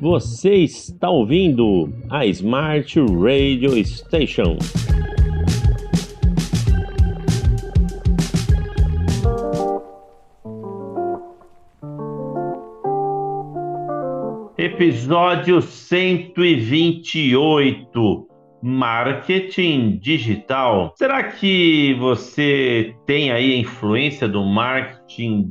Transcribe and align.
Você 0.00 0.54
está 0.56 1.08
ouvindo 1.08 1.88
a 2.10 2.26
Smart 2.26 2.98
Radio 2.98 3.78
Station. 3.84 4.58
Episódio 14.58 15.62
128 15.62 18.32
Marketing 18.62 19.98
digital. 19.98 20.94
Será 20.96 21.24
que 21.24 21.94
você 21.94 22.94
tem 23.06 23.32
aí 23.32 23.54
a 23.54 23.58
influência 23.58 24.28
do 24.28 24.44
marketing 24.44 25.01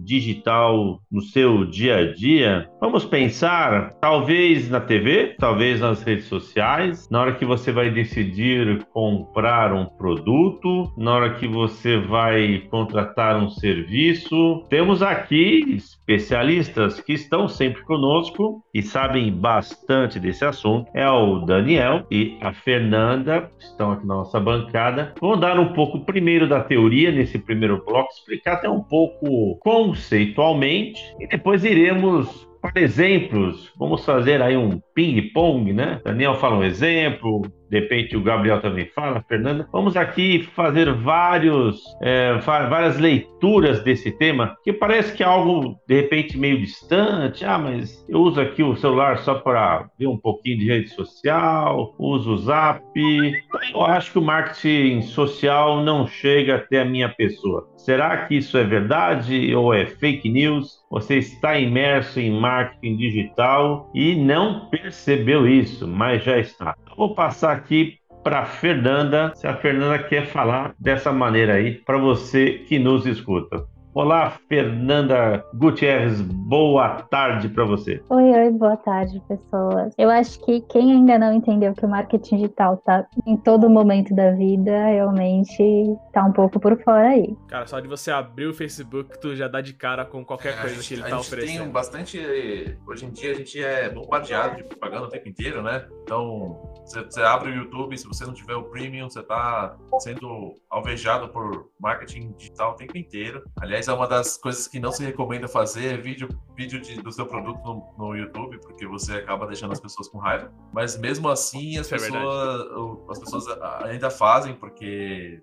digital 0.04 1.00
no 1.12 1.22
seu 1.22 1.66
dia 1.66 1.98
a 1.98 2.14
dia? 2.14 2.70
Vamos 2.80 3.06
pensar, 3.06 3.94
talvez 4.02 4.70
na 4.70 4.80
TV, 4.80 5.36
talvez 5.38 5.80
nas 5.80 6.04
redes 6.04 6.26
sociais, 6.26 7.08
na 7.10 7.22
hora 7.22 7.36
que 7.36 7.46
você 7.46 7.72
vai 7.72 7.90
decidir 7.90 8.86
comprar 8.94 9.74
um 9.74 9.86
produto, 9.86 10.92
na 10.98 11.14
hora 11.14 11.34
que 11.36 11.48
você 11.48 11.98
vai 11.98 12.64
contratar 12.70 13.38
um 13.38 13.50
serviço. 13.50 14.66
Temos 14.70 15.02
aqui 15.02 15.76
especialistas 15.76 17.00
que 17.00 17.14
estão 17.14 17.48
sempre 17.48 17.84
conosco 17.84 18.64
e 18.74 18.82
sabem 18.82 19.32
bastante 19.32 20.20
desse 20.20 20.44
assunto. 20.44 20.90
É 20.94 21.10
o 21.10 21.40
Daniel 21.40 22.06
e 22.10 22.38
a 22.42 22.54
Fernanda 22.54 22.72
Fernanda, 22.82 23.52
estão 23.60 23.92
aqui 23.92 24.08
na 24.08 24.16
nossa 24.16 24.40
bancada. 24.40 25.14
Vou 25.20 25.38
dar 25.38 25.60
um 25.60 25.74
pouco 25.74 26.06
primeiro 26.06 26.48
da 26.48 26.62
teoria 26.64 27.12
nesse 27.12 27.38
primeiro 27.38 27.84
bloco, 27.86 28.12
explicar 28.12 28.54
até 28.54 28.70
um 28.70 28.82
pouco 28.82 29.51
conceitualmente 29.60 31.02
e 31.20 31.28
depois 31.28 31.64
iremos 31.64 32.48
para 32.62 32.82
exemplos. 32.82 33.72
Vamos 33.78 34.06
fazer 34.06 34.42
aí 34.42 34.56
um 34.56 34.80
ping-pong, 34.94 35.74
né? 35.74 36.00
Daniel 36.04 36.36
fala 36.36 36.58
um 36.58 36.64
exemplo, 36.64 37.42
de 37.72 37.80
repente 37.80 38.18
o 38.18 38.22
Gabriel 38.22 38.60
também 38.60 38.86
fala, 38.88 39.24
Fernanda. 39.30 39.66
Vamos 39.72 39.96
aqui 39.96 40.44
fazer 40.54 40.92
vários, 40.94 41.82
é, 42.02 42.34
várias 42.40 43.00
leituras 43.00 43.82
desse 43.82 44.12
tema, 44.12 44.58
que 44.62 44.74
parece 44.74 45.16
que 45.16 45.24
é 45.24 45.26
algo 45.26 45.80
de 45.88 45.96
repente 45.96 46.38
meio 46.38 46.60
distante. 46.60 47.46
Ah, 47.46 47.58
mas 47.58 48.06
eu 48.10 48.20
uso 48.20 48.42
aqui 48.42 48.62
o 48.62 48.76
celular 48.76 49.20
só 49.20 49.36
para 49.36 49.88
ver 49.98 50.08
um 50.08 50.18
pouquinho 50.18 50.60
de 50.60 50.68
rede 50.68 50.90
social, 50.90 51.96
uso 51.98 52.34
o 52.34 52.38
Zap. 52.38 52.84
Então, 52.94 53.62
eu 53.74 53.86
acho 53.86 54.12
que 54.12 54.20
o 54.20 54.22
marketing 54.22 55.02
social 55.04 55.82
não 55.82 56.06
chega 56.06 56.56
até 56.56 56.82
a 56.82 56.86
minha 56.86 57.08
pessoa. 57.08 57.70
Será 57.78 58.26
que 58.26 58.36
isso 58.36 58.58
é 58.58 58.66
verdade 58.66 59.56
ou 59.56 59.74
é 59.74 59.86
fake 59.86 60.30
news? 60.30 60.82
Você 60.92 61.20
está 61.20 61.58
imerso 61.58 62.20
em 62.20 62.30
marketing 62.30 62.98
digital 62.98 63.90
e 63.96 64.14
não 64.14 64.70
percebeu 64.70 65.48
isso, 65.48 65.88
mas 65.88 66.22
já 66.22 66.38
está. 66.38 66.76
Vou 66.98 67.16
passar 67.16 67.56
aqui 67.56 67.98
para 68.24 68.46
Fernanda, 68.46 69.34
se 69.36 69.48
a 69.48 69.56
Fernanda 69.56 69.98
quer 70.00 70.28
falar 70.28 70.76
dessa 70.80 71.12
maneira 71.12 71.56
aí 71.56 71.76
para 71.76 71.98
você 71.98 72.60
que 72.68 72.78
nos 72.78 73.06
escuta. 73.06 73.71
Olá, 73.94 74.40
Fernanda 74.48 75.44
Gutierrez, 75.54 76.22
boa 76.22 77.02
tarde 77.02 77.50
para 77.50 77.66
você. 77.66 78.02
Oi, 78.10 78.24
oi, 78.24 78.50
boa 78.52 78.78
tarde, 78.78 79.22
pessoas. 79.28 79.94
Eu 79.98 80.10
acho 80.10 80.40
que 80.46 80.62
quem 80.62 80.94
ainda 80.94 81.20
não 81.20 81.34
entendeu 81.34 81.74
que 81.74 81.86
o 81.86 81.90
marketing 81.90 82.38
digital 82.38 82.78
tá 82.78 83.06
em 83.28 83.36
todo 83.36 83.70
momento 83.70 84.16
da 84.16 84.32
vida, 84.32 84.72
realmente 84.86 85.94
tá 86.14 86.24
um 86.24 86.32
pouco 86.32 86.58
por 86.58 86.82
fora 86.84 87.10
aí. 87.10 87.36
Cara, 87.50 87.68
só 87.68 87.82
de 87.82 87.90
você 87.90 88.12
abrir 88.12 88.46
o 88.46 88.54
Facebook, 88.54 89.20
tu 89.20 89.36
já 89.36 89.50
dá 89.50 89.60
de 89.60 89.74
cara 89.74 90.06
com 90.06 90.24
qualquer 90.24 90.54
é, 90.54 90.62
coisa 90.62 90.76
gente, 90.76 90.88
que 90.88 90.94
ele 90.94 91.04
tá 91.04 91.20
oferecendo. 91.20 91.64
Tem 91.64 91.70
bastante. 91.70 92.78
Hoje 92.88 93.06
em 93.06 93.12
dia 93.12 93.32
a 93.32 93.36
gente 93.36 93.62
é 93.62 93.90
bombardeado 93.90 94.56
de 94.56 94.64
propaganda 94.64 95.08
o 95.08 95.10
tempo 95.10 95.28
inteiro, 95.28 95.62
né? 95.62 95.86
Então, 96.04 96.62
você 96.86 97.22
abre 97.22 97.52
o 97.52 97.56
YouTube, 97.56 97.98
se 97.98 98.08
você 98.08 98.26
não 98.26 98.34
tiver 98.34 98.56
o 98.56 98.64
premium, 98.64 99.10
você 99.10 99.22
tá 99.22 99.76
sendo 100.00 100.56
alvejado 100.70 101.28
por 101.28 101.70
marketing 101.78 102.32
digital 102.38 102.72
o 102.72 102.76
tempo 102.76 102.98
inteiro. 102.98 103.44
Aliás, 103.60 103.81
Aliás, 103.82 103.88
é 103.88 103.94
uma 103.94 104.08
das 104.08 104.38
coisas 104.38 104.68
que 104.68 104.80
não 104.80 104.92
se 104.92 105.04
recomenda 105.04 105.48
fazer 105.48 105.94
é 105.94 105.98
vídeo, 105.98 106.30
vídeo 106.56 106.80
de, 106.80 107.02
do 107.02 107.12
seu 107.12 107.26
produto 107.26 107.60
no, 107.64 107.94
no, 107.98 108.16
YouTube, 108.16 108.60
porque 108.60 108.86
você 108.86 109.14
acaba 109.16 109.48
deixando 109.48 109.72
as 109.72 109.80
pessoas 109.80 110.08
com 110.08 110.20
raiva. 110.20 110.52
Mas 110.72 110.98
mesmo 110.98 111.28
assim, 111.30 111.78
as, 111.78 111.92
é 111.92 111.98
pessoas, 111.98 113.02
as 113.10 113.20
pessoas 113.20 113.46
ainda 113.84 114.10
fazem 114.10 114.54
porque 114.54 115.42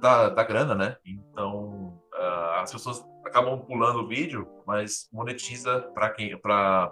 dá, 0.00 0.30
dá 0.30 0.44
grana, 0.44 0.74
né? 0.74 0.96
Então, 1.04 1.98
uh, 2.14 2.60
as 2.62 2.72
pessoas 2.72 3.04
acabam 3.26 3.58
pulando 3.58 4.00
o 4.00 4.08
vídeo, 4.08 4.46
mas 4.66 5.08
monetiza 5.12 5.80
para 5.94 6.10
quem, 6.10 6.36
para 6.38 6.90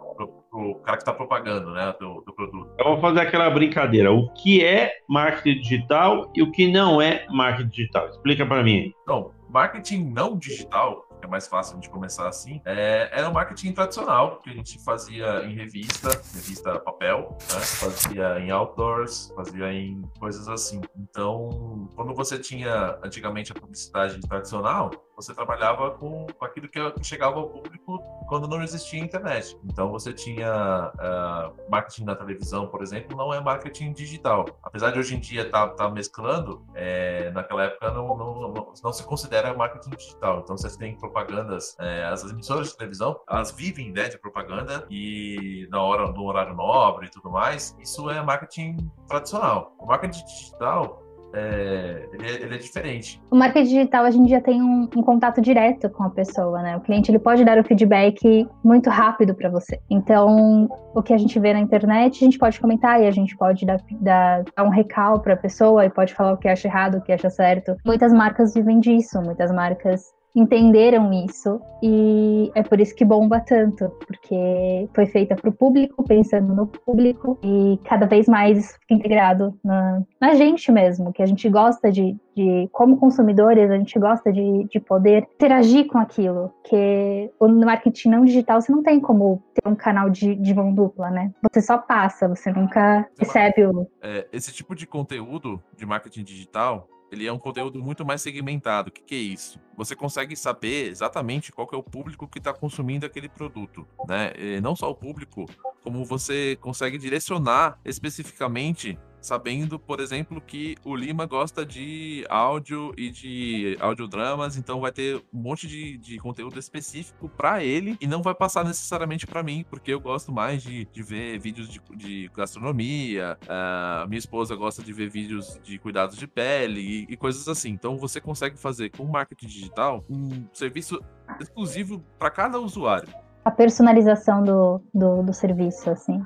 o 0.52 0.74
cara 0.84 0.96
que 0.96 1.02
está 1.02 1.12
propagando, 1.12 1.70
né, 1.70 1.94
do, 1.98 2.20
do, 2.22 2.34
produto. 2.34 2.74
Eu 2.78 2.84
vou 2.84 3.00
fazer 3.00 3.20
aquela 3.20 3.48
brincadeira. 3.48 4.12
O 4.12 4.30
que 4.34 4.62
é 4.62 4.92
marketing 5.08 5.60
digital 5.60 6.30
e 6.34 6.42
o 6.42 6.50
que 6.50 6.70
não 6.70 7.00
é 7.00 7.26
marketing 7.30 7.68
digital? 7.68 8.08
Explica 8.08 8.44
para 8.44 8.62
mim. 8.62 8.92
Então, 9.02 9.32
marketing 9.54 10.10
não 10.10 10.36
digital 10.36 11.06
é 11.24 11.26
mais 11.26 11.46
fácil 11.46 11.78
de 11.78 11.88
começar 11.88 12.28
assim, 12.28 12.60
é, 12.64 13.08
era 13.12 13.28
o 13.28 13.32
marketing 13.32 13.72
tradicional, 13.72 14.40
que 14.42 14.50
a 14.50 14.52
gente 14.52 14.78
fazia 14.84 15.42
em 15.44 15.54
revista, 15.54 16.08
revista 16.34 16.78
papel, 16.78 17.36
né? 17.52 17.60
fazia 17.60 18.38
em 18.40 18.50
outdoors, 18.50 19.32
fazia 19.34 19.72
em 19.72 20.02
coisas 20.18 20.46
assim. 20.48 20.80
Então, 20.96 21.88
quando 21.96 22.14
você 22.14 22.38
tinha 22.38 22.98
antigamente 23.02 23.52
a 23.52 23.54
publicidade 23.54 24.20
tradicional, 24.20 24.90
você 25.16 25.34
trabalhava 25.34 25.92
com, 25.92 26.26
com 26.26 26.44
aquilo 26.44 26.68
que 26.68 26.80
chegava 27.02 27.38
ao 27.38 27.48
público 27.48 27.98
quando 28.28 28.48
não 28.48 28.62
existia 28.62 29.00
internet. 29.00 29.56
Então 29.64 29.90
você 29.90 30.12
tinha 30.12 30.92
uh, 30.94 31.70
marketing 31.70 32.04
na 32.04 32.16
televisão, 32.16 32.66
por 32.66 32.82
exemplo, 32.82 33.16
não 33.16 33.32
é 33.32 33.40
marketing 33.40 33.92
digital. 33.92 34.46
Apesar 34.62 34.90
de 34.90 34.98
hoje 34.98 35.14
em 35.14 35.20
dia 35.20 35.42
estar 35.42 35.68
tá, 35.68 35.74
tá 35.74 35.90
mesclando, 35.90 36.64
é, 36.74 37.30
naquela 37.30 37.64
época 37.64 37.90
não, 37.90 38.16
não, 38.16 38.40
não, 38.48 38.72
não, 38.82 38.92
se 38.92 39.04
considera 39.04 39.54
marketing 39.54 39.90
digital. 39.90 40.40
Então 40.40 40.56
você 40.56 40.76
tem 40.76 40.96
propagandas, 40.96 41.76
é, 41.78 42.04
as 42.04 42.24
emissoras 42.24 42.68
de 42.68 42.76
televisão, 42.76 43.20
elas 43.28 43.52
vivem 43.52 43.92
né, 43.92 44.08
de 44.08 44.18
propaganda 44.18 44.86
e 44.90 45.68
na 45.70 45.82
hora 45.82 46.10
no 46.10 46.24
horário 46.24 46.54
nobre 46.54 47.06
e 47.06 47.10
tudo 47.10 47.30
mais, 47.30 47.76
isso 47.80 48.10
é 48.10 48.22
marketing 48.22 48.90
tradicional. 49.06 49.74
O 49.78 49.86
marketing 49.86 50.24
digital 50.24 51.03
é, 51.34 52.08
ele, 52.12 52.26
é, 52.26 52.42
ele, 52.42 52.54
é, 52.54 52.58
diferente. 52.58 53.20
O 53.30 53.36
marketing 53.36 53.68
digital, 53.68 54.04
a 54.04 54.10
gente 54.10 54.30
já 54.30 54.40
tem 54.40 54.62
um, 54.62 54.88
um, 54.96 55.02
contato 55.02 55.40
direto 55.40 55.90
com 55.90 56.04
a 56.04 56.10
pessoa, 56.10 56.62
né? 56.62 56.76
O 56.76 56.80
cliente 56.80 57.10
ele 57.10 57.18
pode 57.18 57.44
dar 57.44 57.58
o 57.58 57.64
feedback 57.64 58.48
muito 58.62 58.88
rápido 58.88 59.34
para 59.34 59.50
você. 59.50 59.80
Então, 59.90 60.68
o 60.94 61.02
que 61.02 61.12
a 61.12 61.18
gente 61.18 61.38
vê 61.40 61.52
na 61.52 61.60
internet, 61.60 62.22
a 62.22 62.24
gente 62.24 62.38
pode 62.38 62.60
comentar 62.60 63.02
e 63.02 63.06
a 63.06 63.10
gente 63.10 63.36
pode 63.36 63.66
dar, 63.66 63.80
dar, 64.00 64.44
dar 64.56 64.64
um 64.64 64.70
recal 64.70 65.20
para 65.20 65.34
a 65.34 65.36
pessoa 65.36 65.84
e 65.84 65.90
pode 65.90 66.14
falar 66.14 66.34
o 66.34 66.36
que 66.36 66.48
acha 66.48 66.68
errado, 66.68 66.98
o 66.98 67.02
que 67.02 67.12
acha 67.12 67.28
certo. 67.28 67.76
Muitas 67.84 68.12
marcas 68.12 68.54
vivem 68.54 68.78
disso, 68.78 69.20
muitas 69.20 69.50
marcas 69.50 70.14
entenderam 70.34 71.12
isso 71.12 71.60
e 71.82 72.50
é 72.54 72.62
por 72.62 72.80
isso 72.80 72.94
que 72.94 73.04
bomba 73.04 73.40
tanto, 73.40 73.88
porque 74.06 74.88
foi 74.94 75.06
feita 75.06 75.36
para 75.36 75.50
o 75.50 75.52
público, 75.52 76.02
pensando 76.02 76.54
no 76.54 76.66
público 76.66 77.38
e 77.42 77.78
cada 77.84 78.06
vez 78.06 78.26
mais 78.26 78.72
fica 78.80 78.94
integrado 78.94 79.58
na, 79.62 80.02
na 80.20 80.34
gente 80.34 80.72
mesmo, 80.72 81.12
que 81.12 81.22
a 81.22 81.26
gente 81.26 81.48
gosta 81.48 81.92
de, 81.92 82.16
de, 82.34 82.68
como 82.72 82.96
consumidores, 82.96 83.70
a 83.70 83.76
gente 83.76 83.98
gosta 83.98 84.32
de, 84.32 84.64
de 84.64 84.80
poder 84.80 85.28
interagir 85.34 85.86
com 85.86 85.98
aquilo, 85.98 86.52
que 86.64 87.30
no 87.40 87.66
marketing 87.66 88.08
não 88.08 88.24
digital 88.24 88.60
você 88.60 88.72
não 88.72 88.82
tem 88.82 88.98
como 88.98 89.42
ter 89.54 89.68
um 89.68 89.74
canal 89.74 90.10
de, 90.10 90.34
de 90.34 90.54
mão 90.54 90.72
dupla, 90.72 91.10
né? 91.10 91.30
Você 91.52 91.60
só 91.60 91.78
passa, 91.78 92.28
você 92.28 92.50
nunca 92.50 93.06
recebe 93.18 93.66
o... 93.66 93.86
É, 94.02 94.26
esse 94.32 94.52
tipo 94.52 94.74
de 94.74 94.86
conteúdo 94.86 95.62
de 95.76 95.86
marketing 95.86 96.24
digital 96.24 96.88
ele 97.14 97.26
é 97.26 97.32
um 97.32 97.38
conteúdo 97.38 97.82
muito 97.82 98.04
mais 98.04 98.20
segmentado. 98.20 98.90
O 98.90 98.92
que, 98.92 99.02
que 99.02 99.14
é 99.14 99.18
isso? 99.18 99.58
Você 99.76 99.96
consegue 99.96 100.36
saber 100.36 100.88
exatamente 100.88 101.52
qual 101.52 101.68
é 101.72 101.76
o 101.76 101.82
público 101.82 102.28
que 102.28 102.38
está 102.38 102.52
consumindo 102.52 103.06
aquele 103.06 103.28
produto, 103.28 103.86
né? 104.06 104.32
E 104.36 104.60
não 104.60 104.76
só 104.76 104.90
o 104.90 104.94
público, 104.94 105.46
como 105.82 106.04
você 106.04 106.56
consegue 106.60 106.98
direcionar 106.98 107.78
especificamente 107.84 108.98
sabendo, 109.24 109.78
por 109.78 110.00
exemplo, 110.00 110.40
que 110.40 110.76
o 110.84 110.94
Lima 110.94 111.24
gosta 111.24 111.64
de 111.64 112.26
áudio 112.28 112.92
e 112.96 113.10
de 113.10 113.76
audiodramas, 113.80 114.56
então 114.56 114.80
vai 114.80 114.92
ter 114.92 115.16
um 115.32 115.40
monte 115.40 115.66
de, 115.66 115.96
de 115.96 116.18
conteúdo 116.18 116.58
específico 116.58 117.28
para 117.28 117.64
ele 117.64 117.96
e 118.00 118.06
não 118.06 118.22
vai 118.22 118.34
passar 118.34 118.64
necessariamente 118.64 119.26
para 119.26 119.42
mim, 119.42 119.64
porque 119.70 119.92
eu 119.92 120.00
gosto 120.00 120.30
mais 120.30 120.62
de, 120.62 120.84
de 120.84 121.02
ver 121.02 121.38
vídeos 121.38 121.68
de, 121.68 121.80
de 121.96 122.30
gastronomia, 122.36 123.38
uh, 123.44 124.06
minha 124.08 124.18
esposa 124.18 124.54
gosta 124.54 124.82
de 124.82 124.92
ver 124.92 125.08
vídeos 125.08 125.58
de 125.62 125.78
cuidados 125.78 126.16
de 126.16 126.26
pele 126.26 126.80
e, 126.80 127.12
e 127.12 127.16
coisas 127.16 127.48
assim. 127.48 127.70
Então 127.70 127.96
você 127.96 128.20
consegue 128.20 128.58
fazer 128.58 128.90
com 128.90 129.04
marketing 129.04 129.46
digital 129.46 130.02
um 130.10 130.46
serviço 130.52 131.00
exclusivo 131.40 132.04
para 132.18 132.30
cada 132.30 132.60
usuário. 132.60 133.08
A 133.44 133.50
personalização 133.50 134.42
do, 134.42 134.80
do, 134.94 135.22
do 135.22 135.32
serviço, 135.34 135.90
assim. 135.90 136.23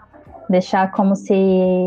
Deixar 0.49 0.91
como 0.93 1.15
se 1.15 1.35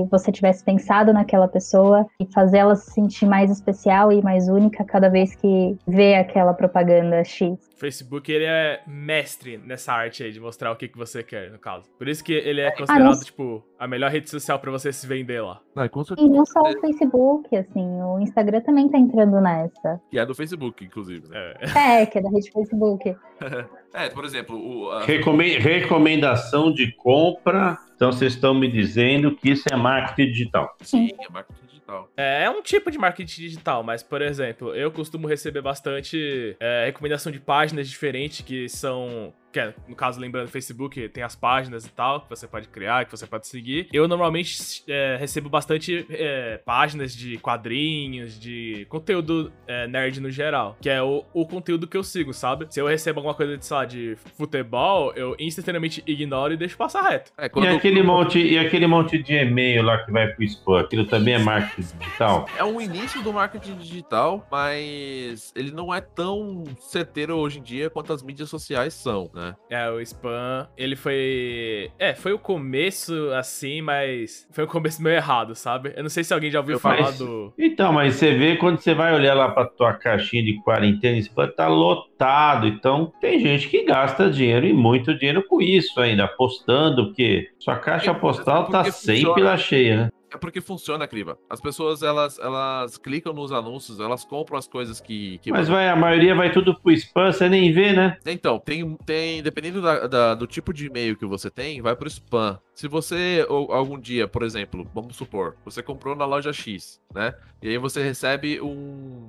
você 0.10 0.32
tivesse 0.32 0.64
pensado 0.64 1.12
naquela 1.12 1.48
pessoa 1.48 2.06
e 2.20 2.26
fazer 2.32 2.60
ela 2.60 2.76
se 2.76 2.92
sentir 2.92 3.26
mais 3.26 3.50
especial 3.50 4.12
e 4.12 4.22
mais 4.22 4.48
única 4.48 4.84
cada 4.84 5.10
vez 5.10 5.36
que 5.36 5.76
vê 5.88 6.16
aquela 6.16 6.54
propaganda 6.54 7.24
X. 7.24 7.58
O 7.76 7.80
Facebook, 7.80 8.32
ele 8.32 8.46
é 8.46 8.82
mestre 8.86 9.58
nessa 9.58 9.92
arte 9.94 10.24
aí 10.24 10.32
de 10.32 10.40
mostrar 10.40 10.72
o 10.72 10.76
que, 10.76 10.88
que 10.88 10.98
você 10.98 11.24
quer, 11.24 11.50
no 11.52 11.58
caso. 11.58 11.90
Por 11.98 12.08
isso 12.08 12.24
que 12.24 12.34
ele 12.34 12.62
é 12.62 12.70
considerado, 12.72 13.04
não- 13.16 13.20
tipo, 13.20 13.64
a 13.80 13.88
melhor 13.88 14.12
rede 14.12 14.30
social 14.30 14.60
pra 14.60 14.70
você 14.72 14.94
se 14.94 15.08
vender 15.08 15.42
lá. 15.42 15.60
Não, 15.76 15.88
com 15.90 16.04
E 16.18 16.30
não 16.30 16.46
só 16.46 16.62
o 16.62 16.80
Facebook, 16.80 17.56
assim, 17.56 18.02
o 18.04 18.20
Instagram 18.20 18.62
também 18.62 18.88
tá 18.90 18.98
entrando 19.00 19.42
nessa. 19.42 20.00
Que 20.12 20.20
é 20.20 20.26
do 20.26 20.36
Facebook, 20.36 20.86
inclusive. 20.86 21.28
Né? 21.28 21.54
É. 21.76 22.02
É, 22.02 22.06
que 22.06 22.20
é 22.20 22.22
da 22.22 22.30
rede 22.30 22.52
Facebook. 22.52 23.16
É, 23.94 24.08
por 24.10 24.24
exemplo, 24.24 24.56
o, 24.58 24.90
a- 24.90 25.04
Recomen- 25.06 25.58
recomendação 25.60 26.72
de 26.74 26.92
compra. 26.94 27.78
Então, 27.96 28.12
vocês 28.12 28.34
estão 28.34 28.54
me 28.54 28.68
dizendo 28.72 29.36
que 29.36 29.50
isso 29.52 29.66
é 29.72 29.76
marketing 29.76 30.32
digital. 30.32 30.76
sim, 30.82 31.10
é 31.20 31.30
marketing 31.32 31.66
digital. 31.68 32.10
É, 32.16 32.44
é 32.46 32.50
um 32.50 32.62
tipo 32.62 32.90
de 32.90 32.98
marketing 32.98 33.42
digital, 33.42 33.84
mas, 33.84 34.02
por 34.02 34.22
exemplo, 34.22 34.74
eu 34.74 34.90
costumo 34.92 35.28
receber 35.28 35.62
bastante 35.62 36.56
é, 36.60 36.86
recomendação 36.86 37.32
de 37.32 37.40
páginas 37.40 37.90
diferentes 37.90 38.42
que 38.42 38.70
são. 38.70 39.34
Que 39.52 39.60
é, 39.60 39.74
no 39.88 39.96
caso, 39.96 40.20
lembrando, 40.20 40.48
Facebook 40.48 41.10
tem 41.10 41.24
as 41.24 41.36
páginas 41.36 41.86
e 41.86 41.90
tal, 41.92 42.22
que 42.22 42.30
você 42.30 42.48
pode 42.48 42.68
criar, 42.70 43.06
que 43.06 43.12
você 43.12 43.28
pode 43.28 43.48
seguir. 43.48 43.88
Eu 43.92 44.08
normalmente 44.08 44.84
é, 44.88 45.18
recebo 45.20 45.50
bastante 45.50 46.06
é, 46.10 46.58
páginas 46.66 47.14
de 47.14 47.38
quadrinhos, 47.38 48.40
de 48.40 48.86
conteúdo 48.90 49.52
é, 49.68 49.88
nerd 49.88 50.22
no 50.22 50.32
geral, 50.32 50.78
que 50.82 50.90
é 50.90 51.02
o, 51.04 51.26
o 51.34 51.46
conteúdo 51.46 51.86
que 51.88 51.98
eu 51.98 52.04
sigo, 52.04 52.34
sabe? 52.34 52.66
Se 52.70 52.80
eu 52.80 52.88
recebo 52.88 53.20
alguma 53.20 53.34
coisa 53.36 53.58
de, 53.58 53.66
sei 53.66 53.76
lá, 53.78 53.86
de 53.86 54.16
futebol, 54.38 55.12
eu 55.16 55.36
instantaneamente 55.40 56.02
ignoro 56.08 56.54
e 56.54 56.58
deixo 56.58 56.78
passar 56.78 57.02
reto. 57.10 57.32
É, 57.38 57.48
E 57.48 57.50
quando- 57.50 57.68
aquele, 57.68 58.02
monte, 58.02 58.40
e 58.40 58.58
aquele 58.58 58.88
monte 58.88 59.22
de 59.22 59.34
e-mail 59.34 59.84
lá 59.84 59.98
que 60.06 60.12
vai 60.12 60.28
pro 60.34 60.44
spam, 60.46 60.80
aquilo 60.80 61.06
também 61.06 61.34
é 61.34 61.40
marketing 61.40 61.98
digital? 61.98 62.46
É 62.58 62.64
um 62.64 62.80
início 62.80 63.22
do 63.22 63.34
marketing 63.34 63.76
digital, 63.76 64.48
mas 64.52 65.52
ele 65.56 65.72
não 65.72 65.94
é 65.94 66.00
tão 66.02 66.64
certeiro 66.80 67.36
hoje 67.36 67.60
em 67.60 67.64
dia 67.64 67.90
quanto 67.90 68.14
as 68.14 68.24
mídias 68.24 68.50
sociais 68.50 68.94
são, 68.94 69.30
né? 69.34 69.41
É, 69.70 69.90
o 69.90 70.00
spam, 70.02 70.68
ele 70.78 70.96
foi. 70.96 71.90
É, 72.00 72.14
foi 72.14 72.34
o 72.34 72.40
começo 72.40 73.32
assim, 73.32 73.82
mas 73.82 74.48
foi 74.52 74.64
um 74.64 74.68
começo 74.68 75.02
meio 75.02 75.16
errado, 75.16 75.56
sabe? 75.56 75.94
Eu 75.96 76.04
não 76.04 76.10
sei 76.10 76.24
se 76.24 76.34
alguém 76.34 76.52
já 76.52 76.60
ouviu 76.60 76.76
Eu 76.76 76.80
falar 76.80 77.02
Mas- 77.02 77.18
do. 77.18 77.54
Então, 77.58 77.92
mas 77.94 78.16
você 78.16 78.34
vê 78.36 78.56
quando 78.58 78.80
você 78.80 78.94
vai 78.94 79.14
olhar 79.14 79.34
lá 79.34 79.50
pra 79.50 79.66
tua 79.66 79.94
caixinha 79.94 80.44
de 80.44 80.62
quarentena, 80.62 81.18
spam 81.18 81.48
tá 81.48 81.68
lotado. 81.68 82.68
Então, 82.68 83.12
tem 83.20 83.40
gente 83.40 83.68
que 83.70 83.84
gasta 83.84 84.30
dinheiro 84.30 84.66
e 84.66 84.74
muito 84.74 85.14
dinheiro 85.18 85.44
com 85.48 85.62
isso 85.62 86.00
ainda, 86.00 86.26
apostando, 86.26 87.08
porque 87.08 87.50
sua 87.60 87.76
caixa 87.78 88.14
Porque- 88.14 88.22
postal 88.22 88.66
tá 88.70 88.84
sempre 88.92 89.42
lá 89.44 89.58
cheia, 89.58 89.98
né? 89.98 90.10
É 90.34 90.38
porque 90.38 90.62
funciona, 90.62 91.06
Criba. 91.08 91.38
As 91.50 91.60
pessoas, 91.60 92.02
elas, 92.02 92.40
elas 92.40 92.98
clicam 92.98 93.34
nos 93.34 93.52
anúncios, 93.52 94.00
elas 94.00 94.24
compram 94.24 94.58
as 94.58 94.68
coisas 94.68 95.02
que... 95.02 95.38
que 95.40 95.52
Mas 95.52 95.68
vai, 95.68 95.90
a 95.90 95.96
maioria 95.96 96.34
vai 96.34 96.52
tudo 96.52 96.74
pro 96.80 96.92
spam, 96.94 97.32
você 97.32 97.50
nem 97.50 97.72
vê, 97.74 97.92
né? 97.92 98.18
Então, 98.26 98.58
tem, 98.58 98.96
tem 99.06 99.44
dependendo 99.44 99.82
da- 99.82 100.08
da- 100.08 100.36
do 100.36 100.48
tipo 100.48 100.74
de 100.74 100.88
e-mail 100.88 101.18
que 101.18 101.26
você 101.26 101.50
tem, 101.52 101.82
vai 101.82 101.96
pro 101.96 102.08
spam. 102.08 102.58
Se 102.74 102.88
você, 102.88 103.46
ou, 103.50 103.72
algum 103.74 104.00
dia, 104.00 104.28
por 104.28 104.42
exemplo, 104.44 104.90
vamos 104.96 105.16
supor, 105.18 105.58
você 105.66 105.84
comprou 105.84 106.16
na 106.16 106.26
loja 106.26 106.54
X, 106.54 107.02
né? 107.14 107.34
E 107.62 107.68
aí 107.68 107.78
você 107.78 108.02
recebe 108.02 108.60
um. 108.62 109.21